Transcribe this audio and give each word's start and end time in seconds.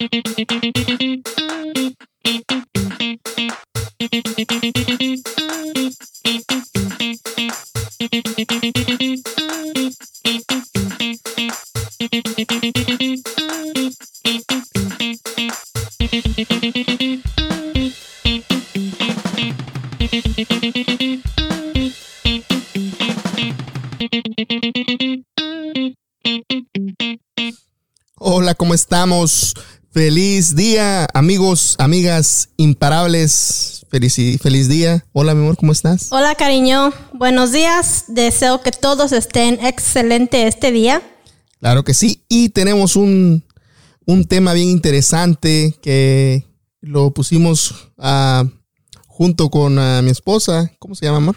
Hola, 0.00 0.08
Feliz 30.50 30.72
día, 30.72 31.06
amigos, 31.14 31.76
amigas 31.78 32.48
imparables. 32.56 33.86
Feliz, 33.88 34.16
feliz 34.42 34.68
día. 34.68 35.06
Hola, 35.12 35.32
mi 35.32 35.42
amor, 35.42 35.56
¿cómo 35.56 35.70
estás? 35.70 36.08
Hola, 36.10 36.34
cariño. 36.34 36.92
Buenos 37.12 37.52
días. 37.52 38.06
Deseo 38.08 38.60
que 38.60 38.72
todos 38.72 39.12
estén 39.12 39.64
excelente 39.64 40.48
este 40.48 40.72
día. 40.72 41.02
Claro 41.60 41.84
que 41.84 41.94
sí. 41.94 42.24
Y 42.28 42.48
tenemos 42.48 42.96
un, 42.96 43.44
un 44.06 44.24
tema 44.24 44.52
bien 44.52 44.70
interesante 44.70 45.78
que 45.82 46.44
lo 46.80 47.12
pusimos 47.12 47.92
ah, 47.96 48.42
junto 49.06 49.50
con 49.50 49.78
ah, 49.78 50.02
mi 50.02 50.10
esposa. 50.10 50.72
¿Cómo 50.80 50.96
se 50.96 51.06
llama, 51.06 51.18
amor? 51.18 51.36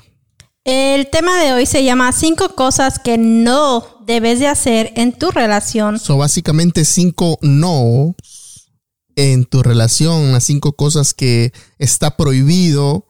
El 0.64 1.08
tema 1.12 1.40
de 1.40 1.54
hoy 1.54 1.68
se 1.68 1.84
llama 1.84 2.12
cinco 2.14 2.56
cosas 2.56 2.98
que 2.98 3.20
no 3.20 3.86
debes 4.08 4.40
de 4.40 4.48
hacer 4.48 4.92
en 4.96 5.14
tu 5.14 5.30
relación. 5.30 6.00
Son 6.00 6.18
básicamente 6.18 6.84
cinco 6.84 7.38
no 7.42 8.16
en 9.16 9.46
tu 9.46 9.64
relación, 9.64 10.32
las 10.32 10.44
cinco 10.44 10.74
cosas 10.74 11.14
que 11.14 11.54
está 11.80 12.18
prohibido 12.18 13.08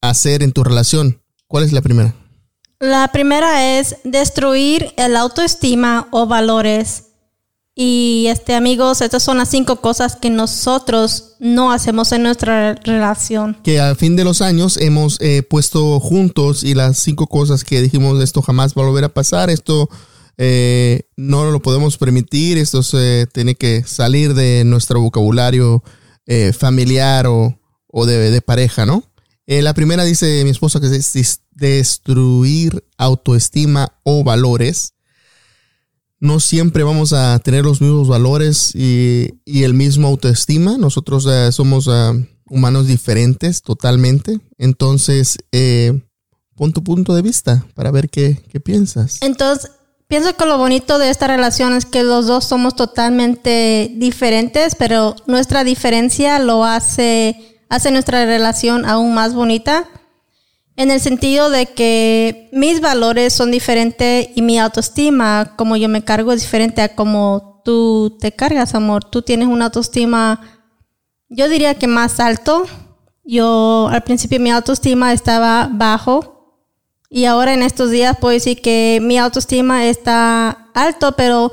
hacer 0.00 0.42
en 0.42 0.52
tu 0.52 0.64
relación. 0.64 1.22
¿Cuál 1.46 1.64
es 1.64 1.72
la 1.72 1.82
primera? 1.82 2.14
La 2.80 3.08
primera 3.08 3.78
es 3.78 3.96
destruir 4.04 4.92
el 4.96 5.16
autoestima 5.16 6.06
o 6.12 6.26
valores. 6.26 7.04
Y 7.74 8.26
este 8.28 8.54
amigos, 8.54 9.00
estas 9.00 9.22
son 9.22 9.38
las 9.38 9.48
cinco 9.50 9.80
cosas 9.80 10.16
que 10.16 10.30
nosotros 10.30 11.36
no 11.38 11.72
hacemos 11.72 12.10
en 12.12 12.24
nuestra 12.24 12.74
relación. 12.74 13.56
Que 13.62 13.80
al 13.80 13.96
fin 13.96 14.16
de 14.16 14.24
los 14.24 14.42
años 14.42 14.76
hemos 14.76 15.20
eh, 15.20 15.42
puesto 15.42 16.00
juntos 16.00 16.64
y 16.64 16.74
las 16.74 16.98
cinco 16.98 17.28
cosas 17.28 17.64
que 17.64 17.80
dijimos 17.80 18.20
esto 18.22 18.42
jamás 18.42 18.74
va 18.74 18.82
a 18.82 18.86
volver 18.86 19.04
a 19.04 19.14
pasar, 19.14 19.48
esto 19.48 19.88
eh, 20.38 21.02
no 21.16 21.50
lo 21.50 21.60
podemos 21.60 21.98
permitir, 21.98 22.56
esto 22.56 22.82
se 22.82 23.26
tiene 23.32 23.54
que 23.54 23.82
salir 23.84 24.34
de 24.34 24.64
nuestro 24.64 25.00
vocabulario 25.00 25.82
eh, 26.26 26.52
familiar 26.52 27.26
o, 27.26 27.54
de, 28.06 28.30
de, 28.30 28.40
pareja, 28.40 28.86
¿no? 28.86 29.04
la 29.46 29.74
primera 29.74 30.04
dice 30.04 30.44
mi 30.44 30.50
esposa 30.50 30.78
que 30.78 30.86
es 30.86 31.40
destruir 31.50 32.84
autoestima 32.96 33.92
o 34.04 34.22
valores 34.22 34.94
no 36.20 36.40
siempre 36.40 36.82
vamos 36.82 37.12
a 37.12 37.38
tener 37.38 37.64
los 37.64 37.80
mismos 37.80 38.08
valores 38.08 38.74
y, 38.74 39.38
el 39.46 39.74
mismo 39.74 40.08
autoestima. 40.08 40.76
Nosotros 40.78 41.26
eh, 41.30 41.52
somos 41.52 41.88
eh, 41.88 42.28
humanos 42.50 42.86
diferentes 42.86 43.62
totalmente. 43.62 44.40
Entonces, 44.56 45.38
eh, 45.52 46.00
pon 46.56 46.72
tu 46.72 46.82
punto 46.82 47.14
de 47.14 47.22
vista 47.22 47.64
para 47.74 47.90
ver 47.90 48.10
qué, 48.10 48.42
qué, 48.50 48.58
piensas. 48.58 49.18
Entonces, 49.20 49.70
pienso 50.08 50.36
que 50.36 50.46
lo 50.46 50.58
bonito 50.58 50.98
de 50.98 51.10
esta 51.10 51.26
relación 51.26 51.74
es 51.74 51.84
que 51.84 52.02
los 52.02 52.26
dos 52.26 52.44
somos 52.44 52.74
totalmente 52.74 53.92
diferentes, 53.94 54.74
pero 54.74 55.14
nuestra 55.26 55.64
diferencia 55.64 56.38
lo 56.38 56.64
hace, 56.64 57.60
hace 57.68 57.90
nuestra 57.90 58.24
relación 58.24 58.84
aún 58.84 59.14
más 59.14 59.34
bonita 59.34 59.88
en 60.78 60.92
el 60.92 61.00
sentido 61.00 61.50
de 61.50 61.66
que 61.66 62.48
mis 62.52 62.80
valores 62.80 63.32
son 63.32 63.50
diferentes 63.50 64.28
y 64.36 64.42
mi 64.42 64.60
autoestima, 64.60 65.54
como 65.56 65.76
yo 65.76 65.88
me 65.88 66.04
cargo, 66.04 66.32
es 66.32 66.40
diferente 66.40 66.82
a 66.82 66.94
como 66.94 67.60
tú 67.64 68.16
te 68.20 68.30
cargas, 68.30 68.76
amor. 68.76 69.02
Tú 69.02 69.22
tienes 69.22 69.48
una 69.48 69.64
autoestima, 69.64 70.40
yo 71.28 71.48
diría 71.48 71.74
que 71.74 71.88
más 71.88 72.20
alto. 72.20 72.64
Yo 73.24 73.88
al 73.90 74.04
principio 74.04 74.38
mi 74.38 74.52
autoestima 74.52 75.12
estaba 75.12 75.68
bajo 75.68 76.37
y 77.10 77.24
ahora 77.24 77.54
en 77.54 77.62
estos 77.62 77.90
días 77.90 78.16
puedo 78.18 78.34
decir 78.34 78.60
que 78.60 79.00
mi 79.02 79.18
autoestima 79.18 79.86
está 79.86 80.68
alto, 80.74 81.12
pero 81.16 81.50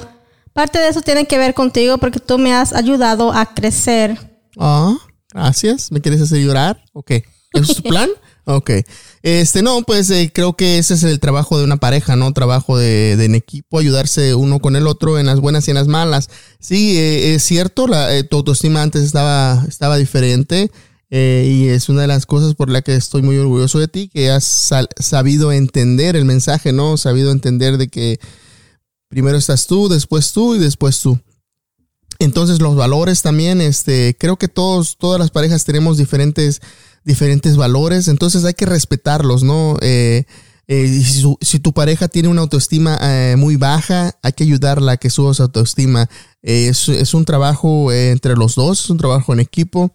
parte 0.53 0.79
de 0.79 0.89
eso 0.89 1.01
tiene 1.01 1.25
que 1.25 1.37
ver 1.37 1.53
contigo 1.53 1.97
porque 1.97 2.19
tú 2.19 2.37
me 2.37 2.53
has 2.53 2.73
ayudado 2.73 3.31
a 3.31 3.53
crecer. 3.53 4.39
Ah, 4.57 4.97
gracias. 5.33 5.91
¿Me 5.91 6.01
quieres 6.01 6.21
hacer 6.21 6.39
llorar? 6.39 6.83
Ok. 6.93 7.11
¿Es 7.53 7.75
tu 7.75 7.83
plan? 7.83 8.09
Ok. 8.47 8.69
Este, 9.23 9.63
no, 9.63 9.81
pues 9.81 10.07
eh, 10.11 10.31
creo 10.31 10.53
que 10.53 10.77
ese 10.77 10.93
es 10.93 11.03
el 11.03 11.19
trabajo 11.19 11.57
de 11.57 11.63
una 11.63 11.77
pareja, 11.77 12.15
¿no? 12.15 12.31
Trabajo 12.31 12.77
de, 12.77 13.13
en 13.13 13.33
equipo, 13.33 13.79
ayudarse 13.79 14.35
uno 14.35 14.59
con 14.59 14.75
el 14.75 14.85
otro 14.85 15.17
en 15.17 15.25
las 15.25 15.39
buenas 15.39 15.67
y 15.67 15.71
en 15.71 15.75
las 15.75 15.87
malas. 15.87 16.29
Sí, 16.59 16.95
eh, 16.95 17.33
es 17.33 17.43
cierto, 17.43 17.87
la, 17.87 18.15
eh, 18.15 18.23
tu 18.23 18.37
autoestima 18.37 18.83
antes 18.83 19.01
estaba, 19.01 19.65
estaba 19.67 19.97
diferente 19.97 20.69
y 21.09 21.67
es 21.69 21.87
una 21.87 22.01
de 22.01 22.07
las 22.07 22.25
cosas 22.25 22.55
por 22.55 22.69
la 22.69 22.81
que 22.81 22.95
estoy 22.95 23.21
muy 23.21 23.37
orgulloso 23.37 23.79
de 23.79 23.87
ti, 23.87 24.09
que 24.09 24.31
has 24.31 24.71
sabido 24.99 25.51
entender 25.51 26.15
el 26.15 26.25
mensaje, 26.25 26.73
¿no? 26.73 26.97
Sabido 26.97 27.31
entender 27.31 27.77
de 27.77 27.87
que 27.87 28.19
primero 29.07 29.37
estás 29.37 29.67
tú, 29.67 29.87
después 29.87 30.33
tú 30.33 30.55
y 30.55 30.59
después 30.59 30.99
tú. 30.99 31.19
Entonces 32.19 32.61
los 32.61 32.75
valores 32.75 33.21
también, 33.21 33.61
este, 33.61 34.15
creo 34.19 34.37
que 34.37 34.47
todos, 34.47 34.97
todas 34.97 35.19
las 35.19 35.31
parejas 35.31 35.63
tenemos 35.63 35.97
diferentes 35.97 36.61
diferentes 37.05 37.55
valores, 37.55 38.07
entonces 38.07 38.43
hay 38.45 38.55
que 38.55 38.65
respetarlos, 38.65 39.43
¿no? 39.43 39.77
Eh, 39.81 40.25
eh, 40.67 41.03
si, 41.41 41.59
tu 41.59 41.71
pareja 41.71 42.07
tiene 42.07 42.27
una 42.27 42.41
autoestima 42.41 42.97
eh, 42.99 43.35
muy 43.37 43.55
baja, 43.55 44.17
hay 44.23 44.33
que 44.33 44.43
ayudarla 44.43 44.93
a 44.93 44.97
que 44.97 45.11
suba 45.11 45.33
su 45.35 45.43
autoestima. 45.43 46.09
Es, 46.41 46.89
es, 46.89 47.13
un 47.13 47.23
trabajo 47.23 47.91
entre 47.91 48.35
los 48.35 48.55
dos, 48.55 48.83
es 48.83 48.89
un 48.89 48.97
trabajo 48.97 49.31
en 49.33 49.39
equipo 49.39 49.93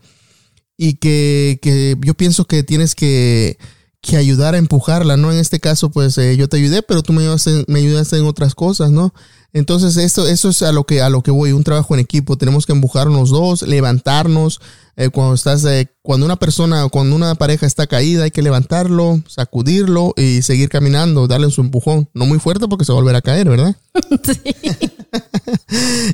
y 0.83 0.95
que, 0.95 1.59
que 1.61 1.95
yo 2.01 2.15
pienso 2.15 2.47
que 2.47 2.63
tienes 2.63 2.95
que, 2.95 3.59
que, 4.01 4.17
ayudar 4.17 4.55
a 4.55 4.59
empujarla, 4.59 5.19
¿no? 5.19 5.31
En 5.31 5.37
este 5.37 5.61
caso, 5.61 5.91
pues 5.91 6.17
yo 6.17 6.49
te 6.49 6.57
ayudé, 6.57 6.83
pero 6.83 7.03
tú 7.03 7.13
me 7.13 7.21
ayudaste, 7.21 7.67
me 7.69 7.81
ayudaste 7.81 8.17
en 8.17 8.25
otras 8.25 8.55
cosas, 8.55 8.91
¿no? 8.91 9.13
Entonces, 9.53 9.99
esto, 9.99 10.27
eso 10.27 10.49
es 10.49 10.63
a 10.63 10.73
lo 10.73 10.85
que, 10.85 11.03
a 11.03 11.11
lo 11.11 11.21
que 11.21 11.33
voy, 11.33 11.53
un 11.53 11.65
trabajo 11.65 11.93
en 11.93 12.01
equipo. 12.01 12.39
Tenemos 12.39 12.65
que 12.65 12.73
empujarnos 12.73 13.29
dos, 13.29 13.61
levantarnos. 13.61 14.59
Eh, 14.97 15.11
cuando 15.11 15.35
estás, 15.35 15.65
eh, 15.67 15.93
cuando 16.01 16.25
una 16.25 16.37
persona, 16.37 16.89
cuando 16.89 17.15
una 17.15 17.35
pareja 17.35 17.67
está 17.67 17.87
caída, 17.87 18.25
hay 18.25 18.31
que 18.31 18.41
levantarlo, 18.41 19.21
sacudirlo 19.27 20.15
y 20.17 20.41
seguir 20.41 20.71
caminando, 20.71 21.27
darle 21.27 21.51
su 21.51 21.61
empujón. 21.61 22.09
No 22.15 22.25
muy 22.25 22.39
fuerte 22.39 22.69
porque 22.69 22.87
se 22.87 22.93
va 22.93 22.99
a 22.99 23.03
volver 23.03 23.17
a 23.17 23.23
caer, 23.23 23.51
¿verdad? 23.51 23.77
Sí. 24.25 24.41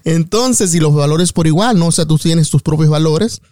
Entonces, 0.05 0.75
y 0.75 0.81
los 0.81 0.95
valores 0.95 1.33
por 1.33 1.47
igual, 1.47 1.79
¿no? 1.79 1.89
O 1.89 1.93
sea, 1.93 2.07
tú 2.07 2.19
tienes 2.19 2.49
tus 2.49 2.63
propios 2.63 2.89
valores, 2.89 3.43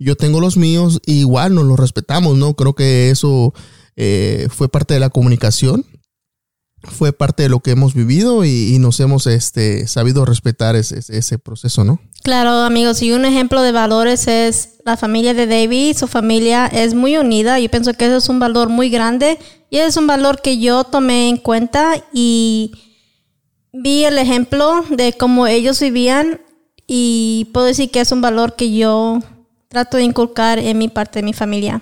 yo 0.00 0.16
tengo 0.16 0.40
los 0.40 0.56
míos, 0.56 1.00
igual 1.06 1.54
nos 1.54 1.64
los 1.64 1.78
respetamos, 1.78 2.36
¿no? 2.36 2.54
Creo 2.54 2.74
que 2.74 3.10
eso 3.10 3.54
eh, 3.94 4.48
fue 4.50 4.68
parte 4.68 4.94
de 4.94 5.00
la 5.00 5.10
comunicación 5.10 5.86
fue 6.82 7.12
parte 7.12 7.42
de 7.42 7.48
lo 7.48 7.60
que 7.60 7.72
hemos 7.72 7.94
vivido 7.94 8.44
y, 8.44 8.78
nos 8.78 9.00
hemos 9.00 9.26
este, 9.26 9.86
sabido 9.86 10.24
respetar 10.24 10.76
ese, 10.76 11.00
ese, 11.08 11.38
proceso, 11.38 11.84
¿no? 11.84 12.00
Claro, 12.22 12.50
amigos, 12.50 13.02
y 13.02 13.12
un 13.12 13.24
ejemplo 13.24 13.62
de 13.62 13.72
valores 13.72 14.26
es 14.28 14.76
la 14.84 14.96
familia 14.96 15.34
de 15.34 15.46
David, 15.46 15.96
su 15.96 16.06
familia 16.06 16.66
es 16.66 16.94
muy 16.94 17.16
unida, 17.16 17.58
yo 17.58 17.70
pienso 17.70 17.92
que 17.94 18.06
eso 18.06 18.16
es 18.16 18.28
un 18.28 18.38
valor 18.38 18.68
muy 18.70 18.88
grande 18.88 19.38
y 19.68 19.78
es 19.78 19.96
un 19.96 20.06
valor 20.06 20.40
que 20.40 20.58
yo 20.58 20.84
tomé 20.84 21.28
en 21.28 21.36
cuenta 21.36 22.02
y 22.12 22.72
vi 23.72 24.04
el 24.04 24.18
ejemplo 24.18 24.84
de 24.88 25.12
cómo 25.12 25.46
ellos 25.46 25.80
vivían 25.80 26.40
y 26.86 27.48
puedo 27.52 27.66
decir 27.66 27.90
que 27.90 28.00
es 28.00 28.10
un 28.10 28.22
valor 28.22 28.56
que 28.56 28.72
yo 28.74 29.20
trato 29.70 29.96
de 29.98 30.02
inculcar 30.02 30.58
en 30.58 30.76
mi 30.78 30.88
parte 30.88 31.20
de 31.20 31.22
mi 31.22 31.32
familia. 31.32 31.80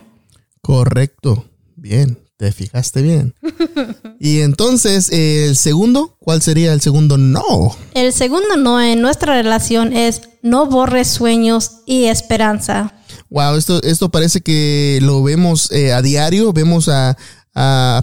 Correcto, 0.60 1.46
bien, 1.74 2.18
te 2.36 2.52
fijaste 2.52 3.00
bien. 3.00 3.34
y 4.20 4.40
entonces, 4.40 5.10
el 5.10 5.56
segundo, 5.56 6.14
¿cuál 6.20 6.42
sería 6.42 6.74
el 6.74 6.82
segundo 6.82 7.16
no? 7.16 7.74
El 7.94 8.12
segundo 8.12 8.58
no 8.58 8.80
en 8.80 9.00
nuestra 9.00 9.32
relación 9.32 9.94
es 9.94 10.20
no 10.42 10.66
borres 10.66 11.08
sueños 11.08 11.80
y 11.86 12.04
esperanza. 12.04 12.92
Wow, 13.30 13.56
esto, 13.56 13.82
esto 13.82 14.10
parece 14.10 14.42
que 14.42 14.98
lo 15.00 15.22
vemos 15.22 15.72
eh, 15.72 15.94
a 15.94 16.02
diario, 16.02 16.52
vemos 16.52 16.90
a, 16.90 17.16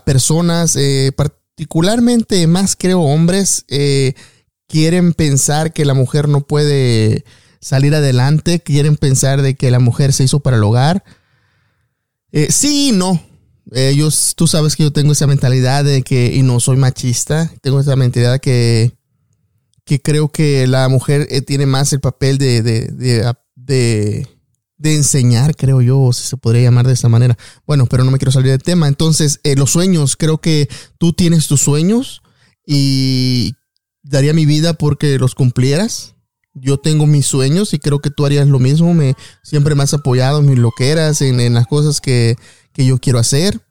personas, 0.03 0.75
eh, 0.75 1.13
particularmente 1.15 2.45
más 2.47 2.75
creo 2.75 3.01
hombres, 3.01 3.65
eh, 3.69 4.13
quieren 4.67 5.13
pensar 5.13 5.71
que 5.71 5.85
la 5.85 5.93
mujer 5.93 6.27
no 6.27 6.41
puede 6.41 7.23
salir 7.65 7.95
adelante, 7.95 8.59
quieren 8.59 8.95
pensar 8.95 9.41
de 9.41 9.55
que 9.55 9.71
la 9.71 9.79
mujer 9.79 10.13
se 10.13 10.25
hizo 10.25 10.39
para 10.39 10.57
el 10.57 10.63
hogar. 10.63 11.03
sí 12.49 12.89
y 12.89 12.91
no, 12.91 13.19
ellos, 13.71 14.33
tú 14.35 14.45
sabes 14.45 14.75
que 14.75 14.83
yo 14.83 14.93
tengo 14.93 15.13
esa 15.13 15.25
mentalidad 15.25 15.83
de 15.83 16.03
que, 16.03 16.35
y 16.35 16.43
no 16.43 16.59
soy 16.59 16.77
machista, 16.77 17.51
tengo 17.61 17.79
esa 17.79 17.95
mentalidad 17.95 18.39
que, 18.39 18.95
que 19.83 19.99
creo 19.99 20.31
que 20.31 20.67
la 20.67 20.87
mujer 20.89 21.25
eh, 21.31 21.41
tiene 21.41 21.65
más 21.65 21.91
el 21.91 22.01
papel 22.01 22.37
de, 22.37 22.61
de, 22.61 24.27
de 24.77 24.95
enseñar, 24.95 25.55
creo 25.55 25.81
yo, 25.81 26.13
si 26.13 26.21
se 26.27 26.37
podría 26.37 26.61
llamar 26.61 26.85
de 26.85 26.93
esa 26.93 27.09
manera. 27.09 27.35
Bueno, 27.65 27.87
pero 27.87 28.03
no 28.03 28.11
me 28.11 28.19
quiero 28.19 28.31
salir 28.31 28.51
del 28.51 28.61
tema. 28.61 28.87
Entonces, 28.87 29.39
eh, 29.43 29.55
los 29.55 29.71
sueños, 29.71 30.17
creo 30.17 30.37
que 30.37 30.69
tú 30.99 31.13
tienes 31.13 31.47
tus 31.47 31.61
sueños 31.61 32.21
y 32.63 33.55
daría 34.03 34.35
mi 34.35 34.45
vida 34.45 34.75
porque 34.75 35.17
los 35.17 35.33
cumplieras. 35.33 36.14
Yo 36.55 36.77
tengo 36.77 37.05
mis 37.05 37.27
sueños 37.27 37.73
y 37.73 37.79
creo 37.79 37.99
que 37.99 38.09
tú 38.09 38.25
harías 38.25 38.47
lo 38.47 38.59
mismo. 38.59 38.93
Me, 38.93 39.15
siempre 39.43 39.75
me 39.75 39.83
has 39.83 39.93
apoyado 39.93 40.39
en 40.39 40.47
mis 40.47 40.57
loqueras, 40.57 41.21
en, 41.21 41.39
en 41.39 41.53
las 41.53 41.67
cosas 41.67 42.01
que, 42.01 42.35
que 42.73 42.85
yo 42.85 42.97
quiero 42.97 43.19
hacer 43.19 43.61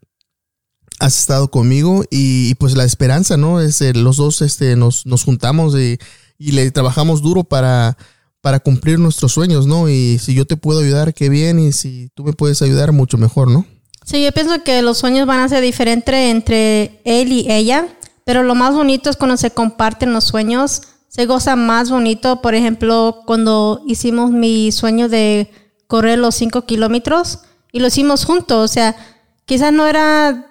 has 1.00 1.18
estado 1.18 1.50
conmigo 1.50 2.04
y, 2.10 2.54
pues 2.54 2.76
la 2.76 2.84
esperanza, 2.84 3.36
¿no? 3.36 3.60
Es 3.60 3.80
eh, 3.80 3.92
los 3.94 4.16
dos 4.16 4.42
este, 4.42 4.76
nos, 4.76 5.06
nos 5.06 5.24
juntamos 5.24 5.74
y, 5.74 5.98
y, 6.38 6.52
le 6.52 6.70
trabajamos 6.70 7.22
duro 7.22 7.44
para, 7.44 7.96
para 8.40 8.60
cumplir 8.60 8.98
nuestros 8.98 9.32
sueños, 9.32 9.66
¿no? 9.66 9.88
Y 9.88 10.18
si 10.18 10.34
yo 10.34 10.46
te 10.46 10.56
puedo 10.56 10.80
ayudar, 10.80 11.14
qué 11.14 11.28
bien, 11.28 11.58
y 11.58 11.72
si 11.72 12.10
tú 12.14 12.24
me 12.24 12.32
puedes 12.32 12.62
ayudar, 12.62 12.92
mucho 12.92 13.18
mejor, 13.18 13.50
¿no? 13.50 13.66
Sí, 14.04 14.22
yo 14.22 14.32
pienso 14.32 14.62
que 14.62 14.82
los 14.82 14.98
sueños 14.98 15.26
van 15.26 15.40
a 15.40 15.48
ser 15.48 15.62
diferentes 15.62 16.14
entre 16.14 17.00
él 17.04 17.32
y 17.32 17.50
ella, 17.50 17.88
pero 18.24 18.42
lo 18.42 18.54
más 18.54 18.74
bonito 18.74 19.10
es 19.10 19.16
cuando 19.16 19.36
se 19.36 19.50
comparten 19.50 20.12
los 20.12 20.24
sueños, 20.24 20.82
se 21.14 21.26
goza 21.26 21.54
más 21.54 21.90
bonito, 21.90 22.42
por 22.42 22.56
ejemplo, 22.56 23.22
cuando 23.24 23.82
hicimos 23.86 24.32
mi 24.32 24.72
sueño 24.72 25.08
de 25.08 25.48
correr 25.86 26.18
los 26.18 26.34
cinco 26.34 26.62
kilómetros 26.62 27.38
y 27.70 27.78
lo 27.78 27.86
hicimos 27.86 28.24
juntos, 28.24 28.68
o 28.68 28.72
sea, 28.72 28.96
quizás 29.44 29.72
no 29.72 29.86
era 29.86 30.50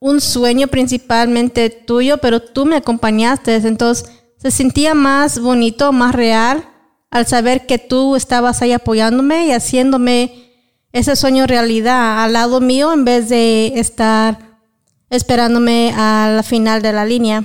un 0.00 0.20
sueño 0.20 0.66
principalmente 0.66 1.70
tuyo, 1.70 2.18
pero 2.18 2.40
tú 2.40 2.66
me 2.66 2.76
acompañaste. 2.76 3.56
Entonces 3.56 4.10
se 4.36 4.50
sentía 4.50 4.92
más 4.92 5.38
bonito, 5.38 5.90
más 5.90 6.14
real 6.14 6.68
al 7.10 7.26
saber 7.26 7.64
que 7.64 7.78
tú 7.78 8.14
estabas 8.14 8.60
ahí 8.60 8.72
apoyándome 8.72 9.46
y 9.46 9.52
haciéndome 9.52 10.50
ese 10.92 11.16
sueño 11.16 11.46
realidad 11.46 12.22
al 12.22 12.34
lado 12.34 12.60
mío 12.60 12.92
en 12.92 13.06
vez 13.06 13.30
de 13.30 13.72
estar 13.76 14.60
esperándome 15.08 15.94
a 15.96 16.30
la 16.36 16.42
final 16.42 16.82
de 16.82 16.92
la 16.92 17.06
línea. 17.06 17.42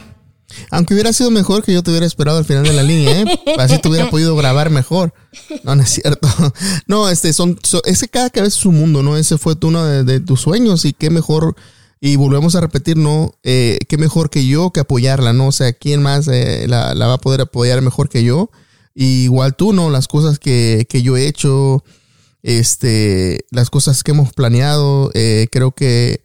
Aunque 0.72 0.94
hubiera 0.94 1.14
sido 1.14 1.32
mejor 1.32 1.64
que 1.64 1.74
yo 1.74 1.84
te 1.84 1.92
hubiera 1.92 2.06
esperado 2.06 2.38
al 2.38 2.46
final 2.46 2.64
de 2.64 2.74
la 2.74 2.84
línea, 2.84 3.22
¿eh? 3.22 3.26
Así 3.58 3.80
te 3.80 3.88
hubiera 3.88 4.10
podido 4.10 4.36
grabar 4.36 4.70
mejor. 4.70 5.14
No, 5.64 5.76
no 5.76 5.84
es 5.84 5.90
cierto. 5.90 6.28
No, 6.88 7.10
este, 7.10 7.34
son, 7.34 7.60
ese 7.86 8.08
cada 8.08 8.30
cabeza 8.30 8.56
es 8.56 8.62
su 8.62 8.72
mundo, 8.72 9.04
¿no? 9.04 9.18
Ese 9.18 9.38
fue 9.38 9.56
uno 9.62 9.86
de, 9.86 10.20
tus 10.20 10.42
sueños 10.42 10.86
y 10.86 10.94
qué 10.94 11.10
mejor 11.10 11.56
y 12.02 12.16
volvemos 12.16 12.56
a 12.56 12.62
repetir, 12.62 12.98
¿no? 12.98 13.34
Eh, 13.44 13.80
qué 13.88 13.98
mejor 13.98 14.30
que 14.30 14.48
yo 14.48 14.72
que 14.72 14.80
apoyarla, 14.80 15.34
¿no? 15.34 15.48
O 15.48 15.52
sea, 15.52 15.74
¿quién 15.74 16.02
más 16.02 16.28
eh, 16.28 16.66
la, 16.68 16.94
va 16.94 17.14
a 17.14 17.18
poder 17.20 17.42
apoyar 17.42 17.82
mejor 17.82 18.10
que 18.10 18.24
yo? 18.24 18.50
igual 18.96 19.56
tú, 19.56 19.72
¿no? 19.72 19.90
Las 19.90 20.10
cosas 20.10 20.40
que, 20.40 20.86
yo 20.92 21.16
he 21.16 21.28
hecho, 21.28 21.86
este, 22.44 23.46
las 23.50 23.70
cosas 23.70 24.04
que 24.04 24.12
hemos 24.12 24.34
planeado, 24.34 25.12
eh, 25.14 25.48
creo 25.52 25.72
que 25.72 26.22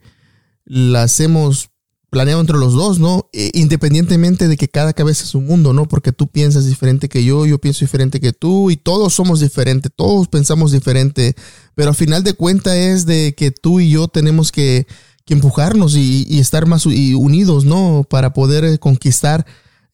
las 0.65 1.19
hemos 1.21 1.69
planeado 2.15 2.39
entre 2.39 2.57
los 2.57 2.71
dos, 2.71 2.97
¿no? 2.97 3.27
E, 3.33 3.51
independientemente 3.55 4.47
de 4.47 4.55
que 4.55 4.69
cada 4.69 4.93
cabeza 4.93 5.25
es 5.25 5.35
un 5.35 5.47
mundo, 5.47 5.73
¿no? 5.73 5.85
Porque 5.85 6.13
tú 6.13 6.27
piensas 6.27 6.65
diferente 6.65 7.09
que 7.09 7.25
yo, 7.25 7.45
yo 7.45 7.59
pienso 7.59 7.81
diferente 7.81 8.21
que 8.21 8.31
tú 8.31 8.71
y 8.71 8.77
todos 8.77 9.13
somos 9.13 9.41
diferentes, 9.41 9.91
todos 9.93 10.29
pensamos 10.29 10.71
diferente, 10.71 11.35
pero 11.75 11.89
al 11.89 11.95
final 11.95 12.23
de 12.23 12.33
cuentas 12.33 12.75
es 12.75 13.05
de 13.05 13.35
que 13.35 13.51
tú 13.51 13.81
y 13.81 13.89
yo 13.89 14.07
tenemos 14.07 14.53
que 14.53 14.87
que 15.25 15.33
empujarnos 15.33 15.95
y, 15.97 16.39
estar 16.39 16.67
más 16.67 16.85
unidos, 16.85 17.65
¿no? 17.65 18.05
Para 18.09 18.31
poder 18.31 18.63
eh, 18.63 18.77
conquistar, 18.77 19.45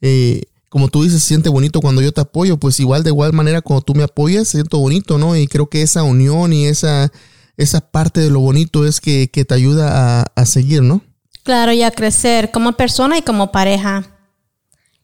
eh, 0.01 0.43
como 0.69 0.89
tú 0.89 1.03
dices, 1.03 1.23
siente 1.23 1.49
bonito 1.49 1.81
cuando 1.81 2.03
yo 2.03 2.11
te 2.11 2.21
apoyo, 2.21 2.57
pues 2.57 2.79
igual 2.79 3.03
de 3.03 3.09
igual 3.09 3.33
manera 3.33 3.61
cuando 3.61 3.81
tú 3.81 3.95
me 3.95 4.03
apoyas, 4.03 4.49
siento 4.49 4.77
bonito, 4.77 5.17
¿no? 5.17 5.35
Y 5.35 5.47
creo 5.47 5.69
que 5.69 5.81
esa 5.81 6.03
unión 6.03 6.53
y 6.53 6.65
esa, 6.65 7.11
esa 7.57 7.81
parte 7.81 8.19
de 8.19 8.29
lo 8.29 8.41
bonito 8.41 8.85
es 8.85 9.01
que, 9.01 9.27
te 9.27 9.53
ayuda 9.55 10.21
a 10.35 10.45
seguir, 10.45 10.83
¿no? 10.83 11.01
Claro, 11.43 11.71
y 11.71 11.83
a 11.83 11.91
crecer 11.91 12.51
como 12.51 12.73
persona 12.73 13.17
y 13.17 13.21
como 13.21 13.51
pareja. 13.51 14.03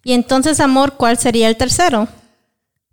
Y 0.04 0.14
entonces, 0.14 0.60
amor, 0.60 0.96
¿cuál 0.98 1.18
sería 1.18 1.50
el 1.50 1.58
tercero? 1.58 2.08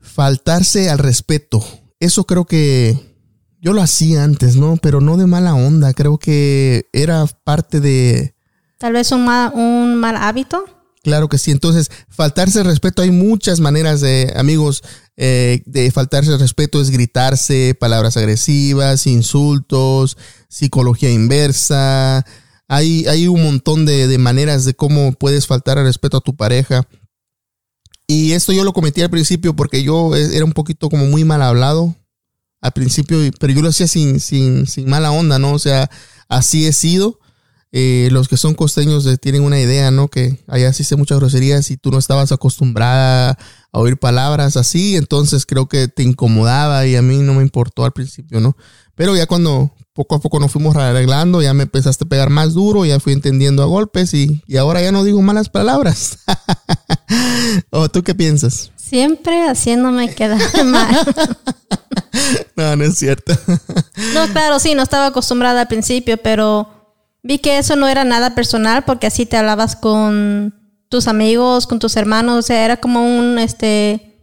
Faltarse 0.00 0.90
al 0.90 0.98
respeto. 0.98 1.64
Eso 2.00 2.24
creo 2.24 2.44
que 2.44 3.14
yo 3.60 3.72
lo 3.72 3.82
hacía 3.82 4.24
antes, 4.24 4.56
¿no? 4.56 4.76
Pero 4.76 5.00
no 5.00 5.16
de 5.16 5.26
mala 5.26 5.54
onda. 5.54 5.92
Creo 5.92 6.18
que 6.18 6.88
era 6.92 7.26
parte 7.44 7.80
de... 7.80 8.34
Tal 8.78 8.92
vez 8.92 9.12
un 9.12 9.24
mal, 9.24 9.52
un 9.54 9.94
mal 9.94 10.16
hábito. 10.16 10.64
Claro 11.02 11.28
que 11.28 11.38
sí. 11.38 11.50
Entonces, 11.50 11.90
faltarse 12.08 12.60
el 12.60 12.66
respeto, 12.66 13.02
hay 13.02 13.10
muchas 13.10 13.60
maneras 13.60 14.00
de, 14.00 14.32
amigos, 14.36 14.82
eh, 15.16 15.62
de 15.66 15.90
faltarse 15.90 16.32
el 16.32 16.40
respeto 16.40 16.80
es 16.80 16.90
gritarse, 16.90 17.76
palabras 17.78 18.16
agresivas, 18.16 19.06
insultos, 19.06 20.16
psicología 20.48 21.10
inversa. 21.10 22.24
Hay, 22.68 23.06
hay 23.06 23.28
un 23.28 23.42
montón 23.42 23.84
de, 23.86 24.06
de 24.06 24.18
maneras 24.18 24.64
de 24.64 24.74
cómo 24.74 25.12
puedes 25.12 25.46
faltar 25.46 25.78
el 25.78 25.84
respeto 25.84 26.16
a 26.16 26.20
tu 26.20 26.34
pareja. 26.34 26.86
Y 28.06 28.32
esto 28.32 28.52
yo 28.52 28.64
lo 28.64 28.72
cometí 28.72 29.02
al 29.02 29.10
principio 29.10 29.54
porque 29.56 29.82
yo 29.82 30.14
e, 30.14 30.36
era 30.36 30.44
un 30.44 30.52
poquito 30.52 30.88
como 30.88 31.06
muy 31.06 31.24
mal 31.24 31.42
hablado 31.42 31.94
al 32.60 32.72
principio, 32.72 33.18
pero 33.38 33.52
yo 33.52 33.60
lo 33.60 33.68
hacía 33.68 33.86
sin, 33.86 34.20
sin, 34.20 34.66
sin 34.66 34.88
mala 34.88 35.10
onda, 35.10 35.38
¿no? 35.38 35.52
O 35.52 35.58
sea, 35.58 35.90
así 36.28 36.66
he 36.66 36.72
sido. 36.72 37.20
Eh, 37.76 38.08
los 38.12 38.28
que 38.28 38.36
son 38.36 38.54
costeños 38.54 39.04
tienen 39.20 39.42
una 39.42 39.60
idea, 39.60 39.90
¿no? 39.90 40.08
Que 40.08 40.38
allá 40.46 40.72
se 40.72 40.96
muchas 40.96 41.18
groserías 41.18 41.72
y 41.72 41.76
tú 41.76 41.90
no 41.90 41.98
estabas 41.98 42.30
acostumbrada 42.30 43.36
a 43.72 43.78
oír 43.80 43.98
palabras 43.98 44.56
así, 44.56 44.94
entonces 44.94 45.44
creo 45.44 45.68
que 45.68 45.88
te 45.88 46.04
incomodaba 46.04 46.86
y 46.86 46.94
a 46.94 47.02
mí 47.02 47.18
no 47.18 47.34
me 47.34 47.42
importó 47.42 47.84
al 47.84 47.92
principio, 47.92 48.38
¿no? 48.40 48.56
Pero 48.94 49.16
ya 49.16 49.26
cuando 49.26 49.72
poco 49.92 50.16
a 50.16 50.20
poco 50.20 50.40
nos 50.40 50.50
fuimos 50.52 50.76
arreglando, 50.76 51.40
ya 51.40 51.54
me 51.54 51.62
empezaste 51.62 52.04
a 52.04 52.08
pegar 52.08 52.30
más 52.30 52.52
duro, 52.54 52.84
ya 52.84 52.98
fui 53.00 53.12
entendiendo 53.12 53.62
a 53.62 53.66
golpes 53.66 54.12
y, 54.12 54.42
y 54.46 54.56
ahora 54.56 54.82
ya 54.82 54.92
no 54.92 55.04
digo 55.04 55.22
malas 55.22 55.48
palabras. 55.48 56.18
¿O 57.70 57.88
tú 57.88 58.02
qué 58.02 58.14
piensas? 58.14 58.72
Siempre 58.76 59.48
haciéndome 59.48 60.14
quedar 60.14 60.40
mal. 60.64 60.96
no, 62.56 62.76
no 62.76 62.84
es 62.84 62.98
cierto. 62.98 63.34
no, 64.14 64.26
claro, 64.32 64.58
sí, 64.58 64.74
no 64.74 64.82
estaba 64.82 65.06
acostumbrada 65.06 65.62
al 65.62 65.68
principio, 65.68 66.16
pero 66.16 66.68
vi 67.22 67.38
que 67.38 67.58
eso 67.58 67.76
no 67.76 67.88
era 67.88 68.04
nada 68.04 68.34
personal 68.34 68.84
porque 68.84 69.06
así 69.06 69.26
te 69.26 69.36
hablabas 69.36 69.76
con 69.76 70.54
tus 70.88 71.08
amigos, 71.08 71.66
con 71.66 71.78
tus 71.78 71.96
hermanos, 71.96 72.38
o 72.38 72.42
sea, 72.42 72.64
era 72.64 72.76
como 72.76 73.04
un, 73.04 73.38
este, 73.38 74.13